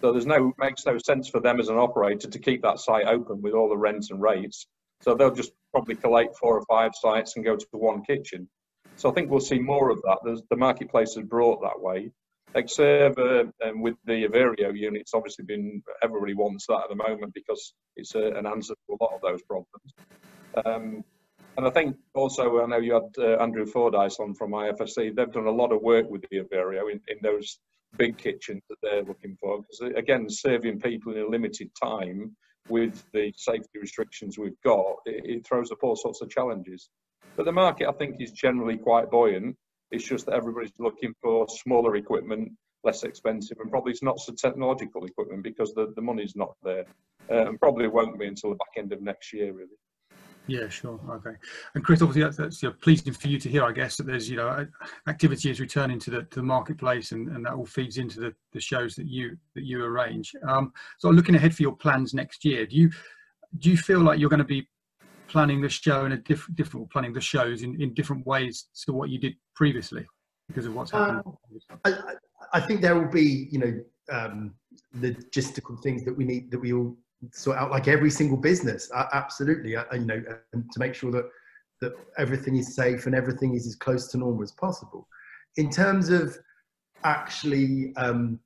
So 0.00 0.10
there's 0.10 0.26
no 0.26 0.52
makes 0.58 0.84
no 0.84 0.98
sense 0.98 1.28
for 1.28 1.40
them 1.40 1.60
as 1.60 1.68
an 1.68 1.78
operator 1.78 2.28
to 2.28 2.38
keep 2.38 2.62
that 2.62 2.80
site 2.80 3.06
open 3.06 3.40
with 3.40 3.54
all 3.54 3.68
the 3.68 3.76
rents 3.76 4.10
and 4.10 4.20
rates. 4.20 4.66
So 5.02 5.14
they'll 5.14 5.34
just 5.34 5.52
probably 5.72 5.94
collate 5.94 6.36
four 6.40 6.58
or 6.58 6.64
five 6.68 6.92
sites 6.94 7.36
and 7.36 7.44
go 7.44 7.56
to 7.56 7.66
one 7.72 8.02
kitchen. 8.02 8.48
So 8.96 9.10
I 9.10 9.14
think 9.14 9.30
we'll 9.30 9.40
see 9.40 9.58
more 9.58 9.90
of 9.90 10.02
that. 10.02 10.18
There's, 10.24 10.42
the 10.50 10.56
marketplace 10.56 11.14
has 11.14 11.24
brought 11.24 11.62
that 11.62 11.80
way. 11.80 12.10
Xserve 12.54 13.50
um, 13.64 13.80
with 13.80 13.94
the 14.04 14.26
Evereo 14.26 14.76
unit's 14.76 15.14
obviously 15.14 15.44
been 15.44 15.82
everybody 16.02 16.34
wants 16.34 16.66
that 16.66 16.82
at 16.84 16.88
the 16.90 16.96
moment 16.96 17.32
because 17.34 17.74
it's 17.96 18.14
a, 18.14 18.32
an 18.32 18.46
answer 18.46 18.74
to 18.74 18.96
a 19.00 19.02
lot 19.02 19.14
of 19.14 19.20
those 19.22 19.42
problems. 19.42 19.92
Um, 20.64 21.04
and 21.56 21.66
I 21.66 21.70
think 21.70 21.96
also 22.14 22.62
I 22.62 22.66
know 22.66 22.78
you 22.78 22.94
had 22.94 23.10
uh, 23.18 23.42
Andrew 23.42 23.66
Fordyce 23.66 24.18
on 24.20 24.34
from 24.34 24.52
IFSC. 24.52 25.14
They've 25.14 25.32
done 25.32 25.46
a 25.46 25.50
lot 25.50 25.72
of 25.72 25.82
work 25.82 26.08
with 26.08 26.24
the 26.30 26.40
Evereo 26.40 26.90
in, 26.90 27.00
in 27.08 27.18
those 27.22 27.58
big 27.98 28.16
kitchens 28.16 28.62
that 28.68 28.78
they're 28.82 29.04
looking 29.04 29.36
for 29.40 29.58
because 29.58 29.80
uh, 29.82 29.98
again 29.98 30.26
serving 30.28 30.80
people 30.80 31.12
in 31.12 31.22
a 31.22 31.28
limited 31.28 31.70
time 31.82 32.34
with 32.68 33.04
the 33.12 33.32
safety 33.36 33.78
restrictions 33.80 34.38
we've 34.38 34.60
got 34.64 34.94
it, 35.04 35.24
it 35.24 35.46
throws 35.46 35.70
up 35.70 35.78
all 35.82 35.96
sorts 35.96 36.22
of 36.22 36.30
challenges. 36.30 36.88
But 37.36 37.44
the 37.44 37.52
market 37.52 37.88
I 37.88 37.92
think 37.92 38.16
is 38.20 38.32
generally 38.32 38.76
quite 38.76 39.10
buoyant 39.10 39.56
it's 39.92 40.04
just 40.04 40.26
that 40.26 40.34
everybody's 40.34 40.72
looking 40.78 41.14
for 41.22 41.46
smaller 41.48 41.96
equipment, 41.96 42.50
less 42.82 43.04
expensive, 43.04 43.58
and 43.60 43.70
probably 43.70 43.92
it's 43.92 44.02
not 44.02 44.18
so 44.18 44.32
technological 44.32 45.04
equipment 45.04 45.42
because 45.42 45.72
the, 45.74 45.92
the 45.94 46.02
money's 46.02 46.34
not 46.34 46.54
there, 46.62 46.86
uh, 47.30 47.46
and 47.46 47.60
probably 47.60 47.86
won't 47.86 48.18
be 48.18 48.26
until 48.26 48.50
the 48.50 48.56
back 48.56 48.72
end 48.76 48.92
of 48.92 49.00
next 49.02 49.32
year, 49.32 49.52
really. 49.52 49.76
Yeah, 50.48 50.68
sure. 50.68 50.98
Okay. 51.08 51.36
And 51.74 51.84
Chris, 51.84 52.02
obviously 52.02 52.22
that's, 52.22 52.36
that's 52.36 52.62
you 52.62 52.68
know, 52.68 52.74
pleasing 52.80 53.12
for 53.12 53.28
you 53.28 53.38
to 53.38 53.48
hear, 53.48 53.62
I 53.62 53.70
guess, 53.70 53.96
that 53.96 54.08
there's, 54.08 54.28
you 54.28 54.36
know, 54.36 54.66
activity 55.06 55.50
is 55.50 55.60
returning 55.60 56.00
to 56.00 56.10
the, 56.10 56.22
to 56.24 56.40
the 56.40 56.42
marketplace 56.42 57.12
and, 57.12 57.28
and 57.28 57.46
that 57.46 57.52
all 57.52 57.64
feeds 57.64 57.98
into 57.98 58.18
the, 58.18 58.34
the 58.52 58.60
shows 58.60 58.96
that 58.96 59.06
you, 59.06 59.36
that 59.54 59.62
you 59.62 59.84
arrange. 59.84 60.32
Um, 60.48 60.72
so 60.98 61.10
looking 61.10 61.36
ahead 61.36 61.54
for 61.54 61.62
your 61.62 61.76
plans 61.76 62.12
next 62.12 62.44
year, 62.44 62.66
do 62.66 62.74
you, 62.74 62.90
do 63.58 63.70
you 63.70 63.76
feel 63.76 64.00
like 64.00 64.18
you're 64.18 64.30
going 64.30 64.38
to 64.38 64.44
be 64.44 64.68
planning 65.32 65.62
the 65.62 65.68
show 65.68 66.04
in 66.04 66.12
a 66.12 66.16
different, 66.18 66.56
different 66.56 66.90
planning 66.92 67.12
the 67.12 67.20
shows 67.20 67.62
in, 67.62 67.80
in 67.80 67.94
different 67.94 68.24
ways 68.26 68.66
to 68.84 68.92
what 68.92 69.08
you 69.08 69.18
did 69.18 69.34
previously 69.56 70.06
because 70.46 70.66
of 70.66 70.74
what's 70.74 70.90
happened? 70.90 71.22
Uh, 71.70 71.76
I, 71.84 72.58
I, 72.58 72.60
think 72.60 72.82
there 72.82 72.94
will 72.94 73.10
be, 73.10 73.48
you 73.50 73.58
know, 73.58 73.80
um, 74.12 74.54
logistical 74.98 75.82
things 75.82 76.04
that 76.04 76.14
we 76.14 76.24
need 76.24 76.50
that 76.50 76.60
we 76.60 76.74
all 76.74 76.94
sort 77.32 77.56
out, 77.56 77.70
like 77.70 77.88
every 77.88 78.10
single 78.10 78.36
business. 78.36 78.90
Uh, 78.94 79.06
absolutely, 79.14 79.74
uh, 79.74 79.84
you 79.92 80.04
know, 80.04 80.22
to 80.52 80.78
make 80.78 80.94
sure 80.94 81.10
that 81.10 81.24
that 81.80 81.92
everything 82.16 82.56
is 82.56 82.76
safe 82.76 83.06
and 83.06 83.14
everything 83.14 83.54
is 83.54 83.66
as 83.66 83.74
close 83.74 84.06
to 84.08 84.18
normal 84.18 84.42
as 84.42 84.52
possible. 84.52 85.08
In 85.56 85.68
terms 85.68 86.10
of 86.10 86.38
actually 87.04 87.92
um, 87.96 88.38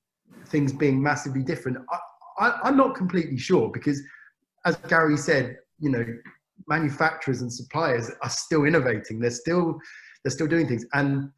things 0.46 0.72
being 0.72 1.02
massively 1.02 1.42
different, 1.42 1.76
I, 1.90 1.98
I, 2.46 2.60
I'm 2.64 2.76
not 2.76 2.94
completely 2.94 3.38
sure 3.38 3.70
because, 3.70 4.00
as 4.64 4.76
Gary 4.88 5.18
said, 5.18 5.58
you 5.78 5.90
know, 5.90 6.06
manufacturers 6.68 7.42
and 7.42 7.52
suppliers 7.52 8.10
are 8.22 8.30
still 8.30 8.64
innovating. 8.64 9.18
They're 9.20 9.30
still 9.30 9.78
they're 10.24 10.30
still 10.32 10.46
doing 10.46 10.66
things, 10.66 10.84
and 10.94 11.30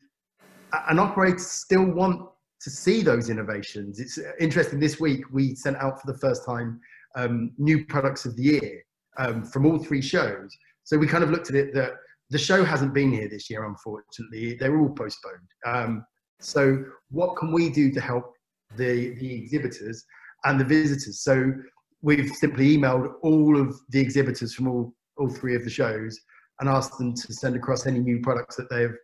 and 0.89 1.01
operators 1.01 1.47
still 1.47 1.85
want 1.85 2.29
to 2.61 2.71
see 2.71 3.03
those 3.03 3.31
innovations. 3.31 4.01
It's 4.01 4.19
interesting. 4.41 4.81
This 4.81 4.99
week 4.99 5.25
we 5.33 5.55
sent 5.55 5.77
out 5.77 6.01
for 6.01 6.11
the 6.11 6.19
first 6.19 6.45
time 6.45 6.81
um, 7.17 7.53
new 7.59 7.85
products 7.87 8.27
of 8.27 8.37
the 8.37 8.43
year 8.43 8.83
um, 9.19 9.45
from 9.45 9.67
all 9.67 9.79
three 9.79 10.03
shows. 10.03 10.57
So 10.85 10.97
we 10.97 11.07
kind 11.07 11.23
of 11.23 11.31
looked 11.31 11.51
at 11.51 11.57
it 11.57 11.75
that 11.75 11.93
the 12.31 12.39
show 12.39 12.65
hasn't 12.65 12.95
been 12.95 13.13
here 13.13 13.29
this 13.29 13.49
year, 13.49 13.65
unfortunately. 13.65 14.55
They're 14.55 14.79
all 14.79 14.91
postponed. 14.91 15.49
Um, 15.67 16.05
so 16.41 16.85
what 17.11 17.37
can 17.37 17.53
we 17.53 17.71
do 17.71 17.91
to 17.93 18.01
help 18.01 18.33
the 18.77 19.15
the 19.15 19.35
exhibitors 19.35 20.05
and 20.45 20.61
the 20.61 20.65
visitors? 20.65 21.21
So 21.21 21.53
we've 22.03 22.31
simply 22.31 22.77
emailed 22.77 23.15
all 23.23 23.61
of 23.61 23.77
the 23.91 24.01
exhibitors 24.01 24.55
from 24.55 24.69
all 24.69 24.95
all 25.19 25.29
three 25.29 25.55
of 25.55 25.65
the 25.65 25.71
shows 25.71 26.19
and 26.61 26.69
asked 26.69 26.99
them 26.99 27.15
to 27.15 27.33
send 27.33 27.57
across 27.57 27.87
any 27.87 28.01
new 28.01 28.21
products 28.21 28.57
that 28.57 28.71
they've 28.71 28.95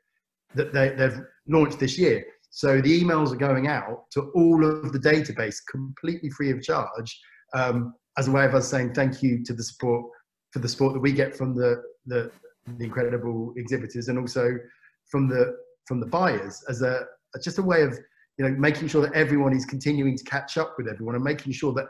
that 0.55 0.72
they, 0.72 0.90
they've 0.90 1.20
launched 1.48 1.81
this 1.81 1.98
year. 1.98 2.24
So 2.50 2.81
the 2.81 3.03
emails 3.03 3.33
are 3.33 3.37
going 3.37 3.66
out 3.66 4.05
to 4.12 4.31
all 4.37 4.64
of 4.64 4.92
the 4.92 4.98
database 5.00 5.57
completely 5.68 6.31
free 6.31 6.53
of 6.53 6.62
charge, 6.62 7.20
um, 7.55 7.94
as 8.16 8.29
a 8.29 8.31
way 8.31 8.44
of 8.44 8.55
us 8.55 8.68
saying 8.68 8.94
thank 8.94 9.22
you 9.22 9.42
to 9.44 9.53
the 9.53 9.62
support 9.62 10.07
for 10.53 10.61
the 10.61 10.68
support 10.68 10.92
that 10.92 11.00
we 11.00 11.12
get 11.12 11.35
from 11.35 11.55
the, 11.55 11.83
the, 12.07 12.31
the 12.79 12.85
incredible 12.85 13.53
exhibitors 13.57 14.09
and 14.09 14.18
also 14.18 14.57
from 15.11 15.29
the 15.29 15.57
from 15.87 16.00
the 16.00 16.07
buyers 16.07 16.64
as 16.68 16.81
a 16.81 17.05
just 17.42 17.59
a 17.59 17.62
way 17.62 17.83
of 17.83 17.98
you 18.38 18.44
know 18.44 18.55
making 18.57 18.88
sure 18.88 19.03
that 19.03 19.12
everyone 19.12 19.53
is 19.53 19.66
continuing 19.66 20.16
to 20.16 20.24
catch 20.24 20.57
up 20.57 20.74
with 20.79 20.88
everyone 20.88 21.14
and 21.14 21.24
making 21.24 21.53
sure 21.53 21.72
that 21.72 21.87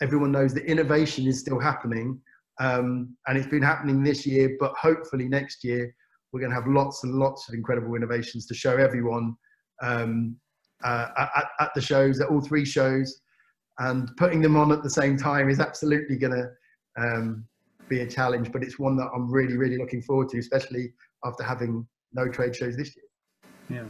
everyone 0.00 0.30
knows 0.30 0.52
that 0.54 0.64
innovation 0.64 1.26
is 1.26 1.40
still 1.40 1.58
happening 1.58 2.20
um, 2.62 3.16
and 3.26 3.36
it's 3.36 3.48
been 3.48 3.62
happening 3.62 4.02
this 4.04 4.24
year, 4.24 4.56
but 4.60 4.72
hopefully 4.80 5.28
next 5.28 5.64
year 5.64 5.92
we're 6.32 6.40
going 6.40 6.50
to 6.50 6.56
have 6.56 6.68
lots 6.68 7.02
and 7.02 7.14
lots 7.14 7.48
of 7.48 7.54
incredible 7.54 7.94
innovations 7.96 8.46
to 8.46 8.54
show 8.54 8.76
everyone 8.76 9.34
um, 9.82 10.36
uh, 10.84 11.08
at, 11.18 11.46
at, 11.58 11.70
the 11.74 11.80
shows, 11.80 12.20
at 12.20 12.28
all 12.28 12.40
three 12.40 12.64
shows. 12.64 13.20
And 13.80 14.10
putting 14.16 14.40
them 14.40 14.56
on 14.56 14.70
at 14.70 14.84
the 14.84 14.90
same 14.90 15.16
time 15.16 15.48
is 15.48 15.58
absolutely 15.58 16.16
going 16.16 16.34
to 16.34 16.50
um, 17.02 17.44
be 17.88 18.00
a 18.00 18.06
challenge, 18.06 18.52
but 18.52 18.62
it's 18.62 18.78
one 18.78 18.96
that 18.96 19.10
I'm 19.12 19.30
really, 19.30 19.56
really 19.56 19.76
looking 19.76 20.00
forward 20.00 20.28
to, 20.30 20.38
especially 20.38 20.92
after 21.24 21.42
having 21.42 21.84
no 22.12 22.28
trade 22.28 22.54
shows 22.54 22.76
this 22.76 22.94
year. 22.94 23.80
Yeah. 23.80 23.88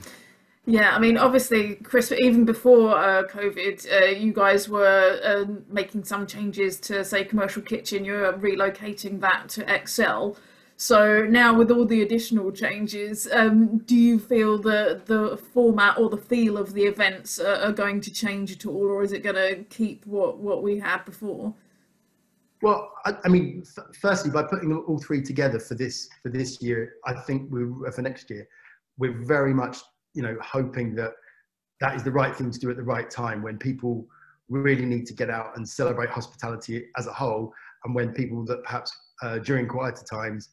Yeah, 0.65 0.95
I 0.95 1.01
mean, 1.01 1.19
obviously, 1.19 1.75
Chris, 1.77 2.13
even 2.13 2.45
before 2.45 2.97
uh, 2.97 3.25
COVID, 3.25 4.03
uh, 4.03 4.05
you 4.07 4.33
guys 4.33 4.69
were 4.69 5.19
uh, 5.25 5.53
making 5.69 6.05
some 6.05 6.25
changes 6.25 6.79
to, 6.81 7.05
say, 7.05 7.25
Commercial 7.25 7.63
Kitchen. 7.63 8.05
You're 8.05 8.33
relocating 8.35 9.21
that 9.23 9.49
to 9.51 9.75
Excel. 9.75 10.37
So 10.77 11.23
now, 11.23 11.53
with 11.55 11.73
all 11.73 11.85
the 11.85 12.03
additional 12.03 12.53
changes, 12.53 13.29
um, 13.33 13.79
do 13.79 13.97
you 13.97 14.21
feel 14.21 14.57
that 14.59 15.07
the 15.07 15.37
format 15.37 15.99
or 15.99 16.09
the 16.09 16.17
feel 16.17 16.57
of 16.57 16.75
the 16.75 16.85
events 16.85 17.41
are, 17.41 17.57
are 17.57 17.73
going 17.73 18.01
to 18.01 18.13
change 18.13 18.53
at 18.53 18.65
all, 18.65 18.87
or 18.87 19.03
is 19.03 19.13
it 19.13 19.25
going 19.25 19.37
to 19.37 19.65
keep 19.65 20.07
what, 20.07 20.39
what 20.39 20.63
we 20.63 20.79
had 20.79 21.05
before? 21.05 21.55
Well, 22.63 22.93
I, 23.05 23.17
I 23.25 23.29
mean, 23.29 23.65
f- 23.67 23.97
firstly, 24.01 24.31
by 24.31 24.45
putting 24.45 24.73
all 24.73 24.99
three 24.99 25.23
together 25.23 25.59
for 25.59 25.75
this 25.75 26.09
for 26.23 26.29
this 26.29 26.63
year, 26.63 26.95
I 27.05 27.15
think 27.15 27.51
we 27.51 27.65
for 27.91 28.03
next 28.03 28.31
year, 28.31 28.47
we're 28.99 29.25
very 29.25 29.53
much 29.53 29.79
you 30.15 30.23
know, 30.23 30.37
hoping 30.43 30.95
that 30.97 31.13
that 31.81 31.95
is 31.97 32.05
the 32.05 32.11
right 32.11 32.35
thing 32.35 32.51
to 32.51 32.59
do 32.59 32.71
at 32.71 32.77
the 32.77 32.83
right 32.83 33.11
time 33.11 33.43
when 33.43 33.59
people 33.59 34.07
really 34.49 34.85
need 34.85 35.07
to 35.07 35.15
get 35.15 35.31
out 35.31 35.57
and 35.57 35.69
celebrate 35.69 36.11
hospitality 36.11 36.87
as 36.97 37.07
a 37.07 37.13
whole, 37.13 37.53
and 37.85 37.95
when 37.95 38.13
people 38.13 38.45
that 38.45 38.63
perhaps 38.65 38.93
uh, 39.23 39.39
during 39.39 39.67
quieter 39.67 40.05
times 40.05 40.51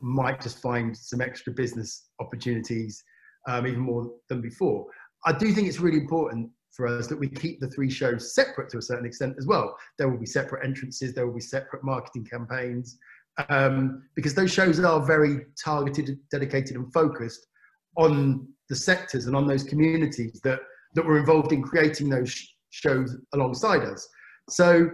might 0.00 0.40
just 0.40 0.60
find 0.60 0.96
some 0.96 1.20
extra 1.20 1.52
business 1.52 2.10
opportunities, 2.20 3.02
um, 3.48 3.66
even 3.66 3.80
more 3.80 4.10
than 4.28 4.40
before. 4.40 4.86
I 5.26 5.32
do 5.32 5.52
think 5.52 5.66
it's 5.66 5.80
really 5.80 5.98
important 5.98 6.50
for 6.70 6.86
us 6.86 7.08
that 7.08 7.18
we 7.18 7.28
keep 7.28 7.58
the 7.58 7.68
three 7.68 7.90
shows 7.90 8.34
separate 8.34 8.68
to 8.70 8.78
a 8.78 8.82
certain 8.82 9.06
extent 9.06 9.34
as 9.38 9.46
well. 9.46 9.76
There 9.98 10.08
will 10.08 10.18
be 10.18 10.26
separate 10.26 10.64
entrances, 10.64 11.12
there 11.12 11.26
will 11.26 11.34
be 11.34 11.40
separate 11.40 11.82
marketing 11.82 12.24
campaigns, 12.24 12.98
um, 13.48 14.04
because 14.14 14.34
those 14.34 14.52
shows 14.52 14.78
are 14.78 15.04
very 15.04 15.46
targeted, 15.62 16.18
dedicated, 16.30 16.76
and 16.76 16.92
focused 16.92 17.46
on 17.96 18.46
the 18.68 18.76
sectors 18.76 19.26
and 19.26 19.36
on 19.36 19.46
those 19.46 19.64
communities 19.64 20.40
that 20.44 20.60
that 20.94 21.04
were 21.04 21.18
involved 21.18 21.52
in 21.52 21.62
creating 21.62 22.08
those 22.08 22.30
sh- 22.30 22.46
shows 22.70 23.16
alongside 23.34 23.82
us. 23.82 24.08
So 24.48 24.88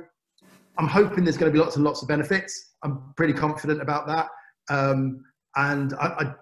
I'm 0.78 0.88
hoping 0.88 1.24
there's 1.24 1.36
going 1.36 1.52
to 1.52 1.56
be 1.56 1.62
lots 1.62 1.76
and 1.76 1.84
lots 1.84 2.02
of 2.02 2.08
benefits. 2.08 2.74
I'm 2.82 3.14
pretty 3.16 3.32
confident 3.32 3.80
about 3.80 4.06
that. 4.08 4.28
Um, 4.70 5.24
and 5.56 5.94
I, 5.94 6.06
I, 6.06 6.34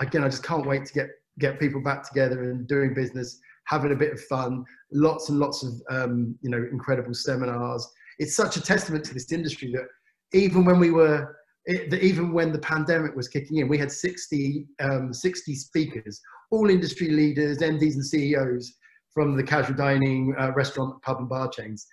again, 0.00 0.24
I 0.24 0.28
just 0.28 0.42
can't 0.42 0.66
wait 0.66 0.86
to 0.86 0.92
get 0.92 1.08
get 1.38 1.60
people 1.60 1.82
back 1.82 2.02
together 2.02 2.50
and 2.50 2.66
doing 2.66 2.94
business, 2.94 3.38
having 3.66 3.92
a 3.92 3.96
bit 3.96 4.12
of 4.12 4.20
fun, 4.22 4.64
lots 4.90 5.28
and 5.28 5.38
lots 5.38 5.62
of 5.62 5.72
um, 5.90 6.36
you 6.42 6.50
know 6.50 6.66
incredible 6.70 7.14
seminars. 7.14 7.86
It's 8.18 8.34
such 8.34 8.56
a 8.56 8.62
testament 8.62 9.04
to 9.06 9.14
this 9.14 9.30
industry 9.30 9.70
that 9.72 9.86
even 10.32 10.64
when 10.64 10.80
we 10.80 10.90
were 10.90 11.36
it, 11.66 11.92
even 11.94 12.32
when 12.32 12.52
the 12.52 12.58
pandemic 12.58 13.14
was 13.16 13.28
kicking 13.28 13.58
in, 13.58 13.68
we 13.68 13.76
had 13.76 13.90
60, 13.90 14.66
um, 14.80 15.12
60 15.12 15.54
speakers, 15.54 16.20
all 16.50 16.70
industry 16.70 17.08
leaders, 17.10 17.58
MDs 17.58 17.94
and 17.94 18.06
CEOs 18.06 18.72
from 19.12 19.36
the 19.36 19.42
casual 19.42 19.76
dining, 19.76 20.34
uh, 20.38 20.52
restaurant, 20.52 21.02
pub 21.02 21.18
and 21.18 21.28
bar 21.28 21.48
chains. 21.48 21.86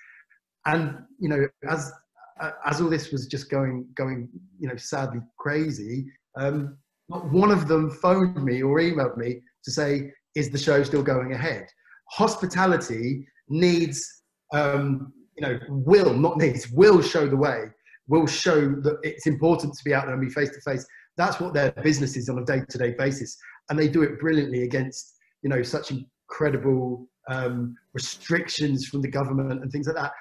And, 0.65 0.97
you 1.19 1.27
know, 1.27 1.47
as, 1.67 1.91
uh, 2.39 2.51
as 2.65 2.81
all 2.81 2.89
this 2.89 3.11
was 3.11 3.25
just 3.25 3.49
going, 3.49 3.87
going, 3.95 4.29
you 4.59 4.67
know, 4.67 4.75
sadly 4.75 5.21
crazy, 5.39 6.05
um, 6.37 6.77
not 7.09 7.31
one 7.31 7.49
of 7.49 7.67
them 7.67 7.89
phoned 7.89 8.43
me 8.43 8.61
or 8.61 8.79
emailed 8.79 9.17
me 9.17 9.41
to 9.63 9.71
say, 9.71 10.11
is 10.35 10.51
the 10.51 10.57
show 10.57 10.83
still 10.83 11.03
going 11.03 11.33
ahead? 11.33 11.67
Hospitality 12.11 13.25
needs, 13.49 14.21
um, 14.53 15.11
you 15.35 15.47
know, 15.47 15.59
will, 15.67 16.13
not 16.13 16.37
needs, 16.37 16.69
will 16.69 17.01
show 17.01 17.27
the 17.27 17.37
way 17.37 17.65
will 18.07 18.27
show 18.27 18.69
that 18.69 18.97
it's 19.03 19.27
important 19.27 19.73
to 19.73 19.83
be 19.83 19.93
out 19.93 20.05
there 20.05 20.13
and 20.13 20.21
be 20.21 20.33
face 20.33 20.49
to 20.49 20.61
face. 20.61 20.85
That's 21.17 21.39
what 21.39 21.53
their 21.53 21.71
business 21.71 22.17
is 22.17 22.29
on 22.29 22.39
a 22.39 22.45
day 22.45 22.61
to 22.67 22.77
day 22.77 22.95
basis, 22.97 23.37
and 23.69 23.77
they 23.77 23.87
do 23.87 24.01
it 24.01 24.19
brilliantly 24.19 24.63
against 24.63 25.15
you 25.41 25.49
know 25.49 25.61
such 25.61 25.91
incredible 25.91 27.07
um, 27.29 27.75
restrictions 27.93 28.87
from 28.87 29.01
the 29.01 29.07
government 29.09 29.61
and 29.61 29.71
things 29.71 29.87
like 29.87 29.95
that. 29.95 30.11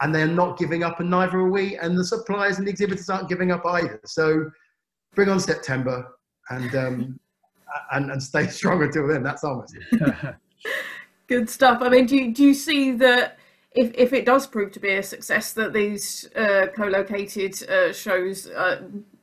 And 0.00 0.14
they're 0.14 0.26
not 0.26 0.58
giving 0.58 0.82
up, 0.82 1.00
and 1.00 1.10
neither 1.10 1.38
are 1.38 1.50
we. 1.50 1.76
And 1.78 1.96
the 1.96 2.04
suppliers 2.04 2.58
and 2.58 2.66
the 2.66 2.70
exhibitors 2.70 3.08
aren't 3.08 3.28
giving 3.28 3.52
up 3.52 3.64
either. 3.64 4.00
So 4.04 4.50
bring 5.14 5.28
on 5.28 5.40
September 5.40 6.06
and 6.50 6.74
um, 6.74 7.20
and, 7.92 8.10
and 8.10 8.22
stay 8.22 8.46
strong 8.48 8.82
until 8.82 9.08
then. 9.08 9.22
That's 9.22 9.44
our 9.44 9.60
message. 9.60 9.86
Good 11.26 11.48
stuff. 11.48 11.78
I 11.80 11.88
mean, 11.88 12.06
do 12.06 12.16
you, 12.16 12.34
do 12.34 12.44
you 12.44 12.54
see 12.54 12.92
that 12.92 13.38
if, 13.74 13.92
if 13.94 14.12
it 14.12 14.24
does 14.24 14.46
prove 14.46 14.70
to 14.72 14.80
be 14.80 14.94
a 14.94 15.02
success, 15.02 15.52
that 15.52 15.72
these 15.72 16.30
uh, 16.36 16.68
co-located 16.74 17.68
uh, 17.68 17.92
shows 17.92 18.48
uh, 18.48 18.82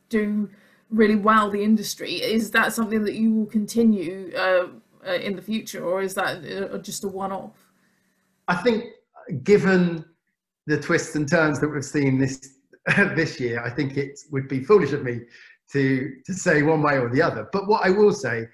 do 0.10 0.50
really 0.90 1.16
wow 1.16 1.50
the 1.50 1.64
industry, 1.64 2.16
is 2.16 2.52
that 2.52 2.74
something 2.74 3.04
that 3.06 3.14
you 3.14 3.34
will 3.34 3.46
continue 3.46 4.32
uh, 4.36 4.68
uh, 5.08 5.14
in 5.14 5.36
the 5.38 5.42
future, 5.42 5.84
or 5.84 6.02
is 6.02 6.14
that 6.16 6.72
uh, 6.74 6.78
just 6.80 7.06
a 7.06 7.08
one-off? 7.08 7.72
I 8.50 8.56
think, 8.56 8.84
given 9.44 10.04
the 10.68 10.78
twists 10.78 11.16
and 11.16 11.28
turns 11.28 11.60
that 11.62 11.70
we've 11.70 11.86
seen 11.86 12.20
this 12.20 12.58
this 13.16 13.40
year, 13.40 13.64
I 13.64 13.70
think 13.70 13.96
it 13.96 14.20
would 14.32 14.50
be 14.50 14.64
foolish 14.64 14.92
of 14.92 15.04
me 15.04 15.22
to 15.72 16.12
to 16.26 16.34
say 16.34 16.62
one 16.62 16.82
way 16.82 16.98
or 16.98 17.10
the 17.10 17.22
other. 17.22 17.48
But 17.54 17.68
what 17.68 17.86
I 17.86 17.90
will 17.90 18.12
say 18.12 18.48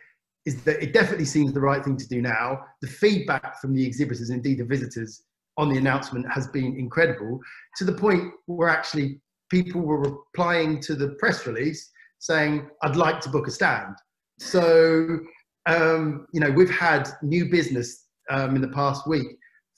is 0.46 0.62
that 0.64 0.82
it 0.82 0.94
definitely 0.94 1.26
seems 1.26 1.54
the 1.54 1.60
right 1.60 1.84
thing 1.84 1.98
to 1.98 2.08
do 2.08 2.22
now. 2.22 2.66
The 2.82 2.88
feedback 2.88 3.60
from 3.60 3.74
the 3.74 3.86
exhibitors, 3.86 4.30
indeed 4.30 4.60
the 4.60 4.66
visitors, 4.66 5.24
on 5.58 5.70
the 5.70 5.78
announcement 5.78 6.26
has 6.32 6.48
been 6.48 6.78
incredible 6.78 7.40
to 7.78 7.84
the 7.84 7.94
point 7.94 8.32
where 8.46 8.70
actually 8.70 9.20
people 9.50 9.82
were 9.82 10.00
replying 10.00 10.80
to 10.82 10.96
the 10.96 11.10
press 11.20 11.48
release 11.48 11.92
saying, 12.20 12.70
I'd 12.84 12.96
like 12.96 13.22
to 13.22 13.30
book 13.30 13.48
a 13.48 13.52
stand. 13.52 13.96
So, 14.40 15.20
um, 15.66 16.28
you 16.32 16.40
know, 16.40 16.52
we've 16.52 16.70
had 16.70 17.10
new 17.22 17.50
business 17.50 18.06
um, 18.30 18.56
in 18.56 18.62
the 18.62 18.70
past 18.70 19.08
week 19.08 19.28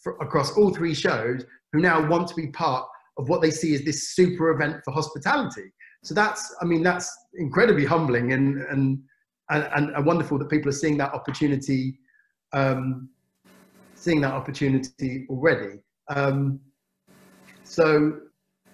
for, 0.02 0.18
across 0.18 0.58
all 0.58 0.74
three 0.74 0.94
shows 0.94 1.46
who 1.72 1.80
now 1.80 2.06
want 2.08 2.28
to 2.30 2.36
be 2.36 2.48
part 2.48 2.88
of 3.18 3.30
what 3.30 3.42
they 3.42 3.52
see 3.52 3.76
as 3.76 3.84
this 3.84 4.10
super 4.10 4.52
event 4.52 4.78
for 4.84 4.92
hospitality. 4.94 5.72
So 6.04 6.13
that's, 6.13 6.56
I 6.62 6.65
mean, 6.65 6.84
that's 6.84 7.13
incredibly 7.38 7.86
humbling 7.86 8.34
and, 8.34 8.62
and, 8.63 9.00
and, 9.50 9.89
and 9.96 10.06
wonderful 10.06 10.39
that 10.39 10.50
people 10.50 10.70
are 10.70 10.74
seeing 10.74 10.98
that 10.98 11.13
opportunity 11.13 12.00
um, 12.54 13.10
seeing 14.00 14.22
that 14.22 14.34
opportunity 14.34 15.26
already. 15.30 15.80
Um, 16.08 16.60
so, 17.64 18.20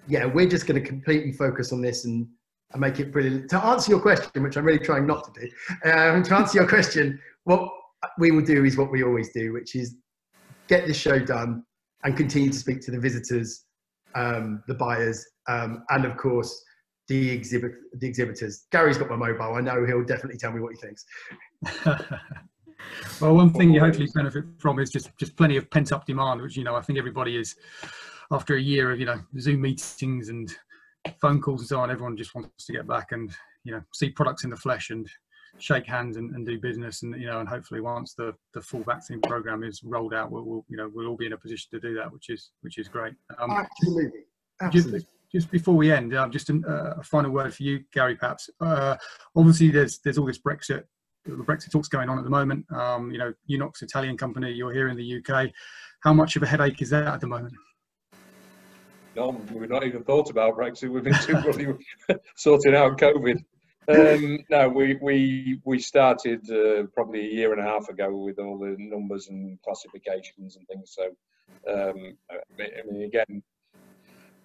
yeah, 0.06 0.24
we're 0.24 0.48
just 0.48 0.66
going 0.66 0.80
to 0.80 0.86
completely 0.86 1.32
focus 1.32 1.72
on 1.72 1.82
this 1.82 2.04
and, 2.04 2.28
and 2.72 2.80
make 2.80 3.00
it 3.00 3.12
brilliant. 3.12 3.50
To 3.50 3.64
answer 3.64 3.90
your 3.90 4.00
question, 4.00 4.42
which 4.44 4.56
I'm 4.56 4.64
really 4.64 4.78
trying 4.78 5.06
not 5.06 5.24
to 5.24 5.40
do, 5.40 5.90
um, 5.90 6.22
to 6.22 6.34
answer 6.36 6.58
your 6.58 6.68
question, 6.76 7.20
what 7.44 7.68
we 8.18 8.30
will 8.30 8.44
do 8.44 8.64
is 8.64 8.76
what 8.76 8.92
we 8.92 9.02
always 9.02 9.32
do, 9.32 9.52
which 9.52 9.74
is 9.74 9.96
get 10.68 10.86
this 10.86 10.96
show 10.96 11.18
done 11.18 11.64
and 12.04 12.16
continue 12.16 12.50
to 12.50 12.58
speak 12.58 12.80
to 12.82 12.92
the 12.92 13.00
visitors, 13.00 13.64
um, 14.14 14.62
the 14.68 14.74
buyers, 14.74 15.26
um, 15.48 15.84
and 15.90 16.04
of 16.04 16.16
course 16.16 16.62
the 17.08 17.30
exhibit 17.30 17.72
the 17.98 18.06
exhibitors. 18.06 18.66
Gary's 18.72 18.98
got 18.98 19.08
my 19.08 19.16
mobile. 19.16 19.54
I 19.54 19.60
know 19.60 19.84
he'll 19.84 20.04
definitely 20.04 20.38
tell 20.38 20.52
me 20.52 20.60
what 20.60 20.72
he 20.72 20.78
thinks. 20.78 21.04
well, 23.20 23.34
one 23.34 23.50
thing 23.50 23.72
you 23.72 23.80
hopefully 23.80 24.08
benefit 24.14 24.44
from 24.58 24.78
is 24.78 24.90
just 24.90 25.10
just 25.18 25.36
plenty 25.36 25.56
of 25.56 25.70
pent 25.70 25.92
up 25.92 26.06
demand, 26.06 26.42
which 26.42 26.56
you 26.56 26.64
know 26.64 26.74
I 26.74 26.82
think 26.82 26.98
everybody 26.98 27.36
is 27.36 27.54
after 28.30 28.56
a 28.56 28.60
year 28.60 28.92
of 28.92 29.00
you 29.00 29.06
know 29.06 29.20
Zoom 29.38 29.62
meetings 29.62 30.28
and 30.28 30.54
phone 31.20 31.40
calls 31.40 31.60
and 31.60 31.68
so 31.68 31.80
on. 31.80 31.90
Everyone 31.90 32.16
just 32.16 32.34
wants 32.34 32.66
to 32.66 32.72
get 32.72 32.86
back 32.86 33.12
and 33.12 33.30
you 33.64 33.72
know 33.72 33.82
see 33.92 34.10
products 34.10 34.44
in 34.44 34.50
the 34.50 34.56
flesh 34.56 34.90
and 34.90 35.08
shake 35.58 35.86
hands 35.86 36.16
and, 36.16 36.34
and 36.34 36.46
do 36.46 36.58
business 36.58 37.02
and 37.02 37.18
you 37.18 37.26
know 37.26 37.40
and 37.40 37.48
hopefully 37.48 37.80
once 37.80 38.12
the 38.12 38.34
the 38.52 38.60
full 38.60 38.82
vaccine 38.82 39.20
program 39.22 39.62
is 39.62 39.82
rolled 39.82 40.12
out 40.12 40.30
we'll, 40.30 40.44
we'll 40.44 40.64
you 40.68 40.76
know 40.76 40.90
we'll 40.92 41.06
all 41.06 41.16
be 41.16 41.24
in 41.24 41.32
a 41.32 41.36
position 41.38 41.68
to 41.70 41.80
do 41.80 41.94
that 41.94 42.12
which 42.12 42.28
is 42.28 42.50
which 42.60 42.76
is 42.76 42.88
great 42.88 43.14
um, 43.38 43.50
absolutely 43.52 44.24
absolutely 44.60 44.98
just, 44.98 45.06
just 45.32 45.50
before 45.50 45.74
we 45.74 45.92
end, 45.92 46.14
uh, 46.14 46.28
just 46.28 46.50
a, 46.50 46.60
uh, 46.66 47.00
a, 47.00 47.02
final 47.02 47.30
word 47.30 47.54
for 47.54 47.62
you, 47.62 47.84
Gary. 47.92 48.16
Perhaps 48.16 48.48
uh, 48.60 48.96
obviously 49.34 49.70
there's 49.70 49.98
there's 49.98 50.18
all 50.18 50.26
this 50.26 50.38
Brexit 50.38 50.84
the 51.26 51.44
Brexit 51.44 51.70
talks 51.70 51.88
going 51.88 52.08
on 52.08 52.18
at 52.18 52.24
the 52.24 52.30
moment. 52.30 52.70
Um, 52.72 53.10
you 53.10 53.18
know, 53.18 53.32
Unox, 53.50 53.82
Italian 53.82 54.16
company, 54.16 54.52
you're 54.52 54.72
here 54.72 54.88
in 54.88 54.96
the 54.96 55.18
UK. 55.18 55.50
How 56.00 56.12
much 56.12 56.36
of 56.36 56.42
a 56.42 56.46
headache 56.46 56.80
is 56.82 56.90
that 56.90 57.06
at 57.06 57.20
the 57.20 57.26
moment? 57.26 57.54
No, 59.14 59.40
we've 59.52 59.70
not 59.70 59.84
even 59.84 60.04
thought 60.04 60.30
about 60.30 60.56
Brexit. 60.56 60.90
We've 60.90 61.02
been 61.02 61.14
too 61.14 61.40
busy 61.42 61.66
sorting 62.36 62.74
out 62.74 62.98
COVID. 62.98 63.38
Um, 63.88 64.38
no, 64.50 64.68
we 64.68 64.98
we 65.00 65.60
we 65.64 65.78
started 65.78 66.50
uh, 66.50 66.84
probably 66.92 67.20
a 67.20 67.32
year 67.32 67.52
and 67.52 67.60
a 67.60 67.64
half 67.64 67.88
ago 67.88 68.14
with 68.14 68.38
all 68.38 68.58
the 68.58 68.74
numbers 68.78 69.28
and 69.28 69.58
classifications 69.62 70.56
and 70.56 70.66
things. 70.68 70.94
So, 70.96 71.04
um, 71.72 72.16
I 72.30 72.90
mean, 72.90 73.04
again, 73.04 73.42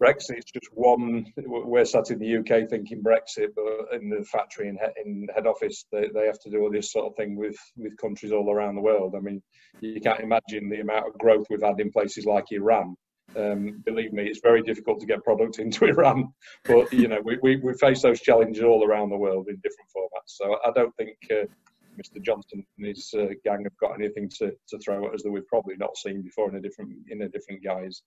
Brexit 0.02 0.40
is 0.40 0.46
just 0.46 0.68
one. 0.74 1.32
We're 1.38 1.86
sat 1.86 2.10
in 2.10 2.20
the 2.20 2.38
UK 2.38 2.68
thinking 2.70 3.04
Brexit, 3.04 3.50
but 3.56 3.96
in 3.96 4.10
the 4.10 4.24
factory 4.26 4.68
and 4.68 4.80
in 5.06 5.28
head 5.34 5.46
office, 5.46 5.86
they, 5.92 6.10
they 6.14 6.26
have 6.26 6.40
to 6.40 6.50
do 6.50 6.62
all 6.62 6.72
this 6.72 6.92
sort 6.92 7.06
of 7.06 7.16
thing 7.16 7.36
with, 7.36 7.58
with 7.78 7.98
countries 7.98 8.32
all 8.32 8.52
around 8.52 8.76
the 8.76 8.82
world. 8.82 9.14
I 9.16 9.20
mean, 9.20 9.44
you 9.80 10.02
can't 10.02 10.20
imagine 10.20 10.70
the 10.70 10.80
amount 10.80 11.08
of 11.08 11.18
growth 11.20 11.46
we've 11.50 11.62
had 11.62 11.80
in 11.80 11.92
places 11.92 12.26
like 12.26 12.46
Iran. 12.52 12.96
Um, 13.36 13.82
believe 13.86 14.12
me, 14.12 14.26
it's 14.28 14.42
very 14.42 14.62
difficult 14.64 15.00
to 15.02 15.06
get 15.06 15.24
product 15.24 15.60
into 15.60 15.86
Iran, 15.86 16.34
but 16.66 16.92
you 16.92 17.08
know 17.08 17.20
we, 17.24 17.38
we, 17.42 17.58
we 17.58 17.74
face 17.76 18.02
those 18.02 18.20
challenges 18.20 18.64
all 18.64 18.84
around 18.84 19.10
the 19.10 19.18
world 19.18 19.48
in 19.48 19.56
different 19.58 19.90
formats. 19.96 20.36
So 20.36 20.58
I 20.66 20.72
don't 20.72 20.94
think 20.98 21.16
uh, 21.32 21.46
Mr. 21.98 22.22
Johnson 22.22 22.66
and 22.78 22.88
his 22.88 23.14
uh, 23.18 23.28
gang 23.46 23.64
have 23.64 23.78
got 23.78 23.94
anything 23.94 24.30
to, 24.40 24.52
to 24.70 24.80
throw 24.80 25.08
at 25.08 25.14
us 25.14 25.24
that 25.24 25.32
we've 25.32 25.48
probably 25.48 25.76
not 25.78 25.96
seen 25.96 26.22
before 26.22 26.50
in 26.50 26.56
a 26.56 26.62
different 26.62 26.92
in 27.10 27.22
a 27.22 27.30
different 27.30 27.64
guise. 27.64 28.02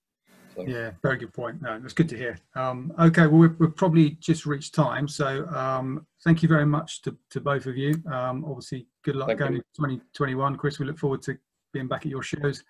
So. 0.57 0.63
Yeah, 0.67 0.93
very 1.03 1.17
good 1.17 1.33
point. 1.33 1.61
No, 1.63 1.79
that's 1.79 1.93
good 1.93 2.09
to 2.11 2.17
hear. 2.17 2.39
Um, 2.55 2.93
okay, 2.99 3.27
well, 3.27 3.41
we've, 3.41 3.59
we've, 3.59 3.75
probably 3.75 4.11
just 4.21 4.47
reached 4.47 4.75
time. 4.75 5.09
So 5.09 5.47
um, 5.49 6.07
thank 6.23 6.43
you 6.43 6.49
very 6.49 6.67
much 6.67 7.03
to, 7.03 7.17
to 7.31 7.41
both 7.41 7.67
of 7.67 7.77
you. 7.77 7.95
Um, 8.11 8.45
obviously, 8.45 8.87
good 9.03 9.17
luck 9.17 9.29
thank 9.29 9.41
going 9.41 9.55
into 9.55 9.67
2021. 9.77 10.57
Chris, 10.57 10.79
we 10.79 10.87
look 10.87 10.99
forward 10.99 11.23
to 11.23 11.37
being 11.73 11.89
back 11.89 12.07
at 12.07 12.11
your 12.11 12.23
shows 12.23 12.63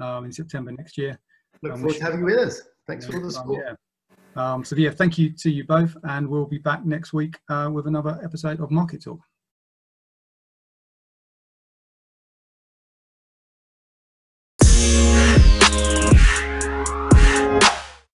um, 0.00 0.24
in 0.24 0.32
September 0.32 0.72
next 0.72 0.96
year. 0.96 1.18
Look 1.62 1.72
um, 1.72 1.80
forward 1.80 1.96
to 1.96 2.02
having 2.04 2.20
you 2.20 2.26
with 2.26 2.38
us. 2.38 2.62
Thanks 2.86 3.06
for 3.06 3.20
the 3.20 3.30
support. 3.30 3.64
yeah. 3.66 3.74
Um, 4.34 4.64
so, 4.64 4.76
yeah, 4.76 4.90
thank 4.90 5.18
you 5.18 5.30
to 5.30 5.50
you 5.50 5.64
both. 5.64 5.96
And 6.04 6.28
we'll 6.28 6.46
be 6.46 6.58
back 6.58 6.84
next 6.84 7.12
week 7.12 7.38
uh, 7.48 7.70
with 7.72 7.86
another 7.86 8.20
episode 8.24 8.60
of 8.60 8.70
Market 8.70 9.02
Talk. 9.02 9.20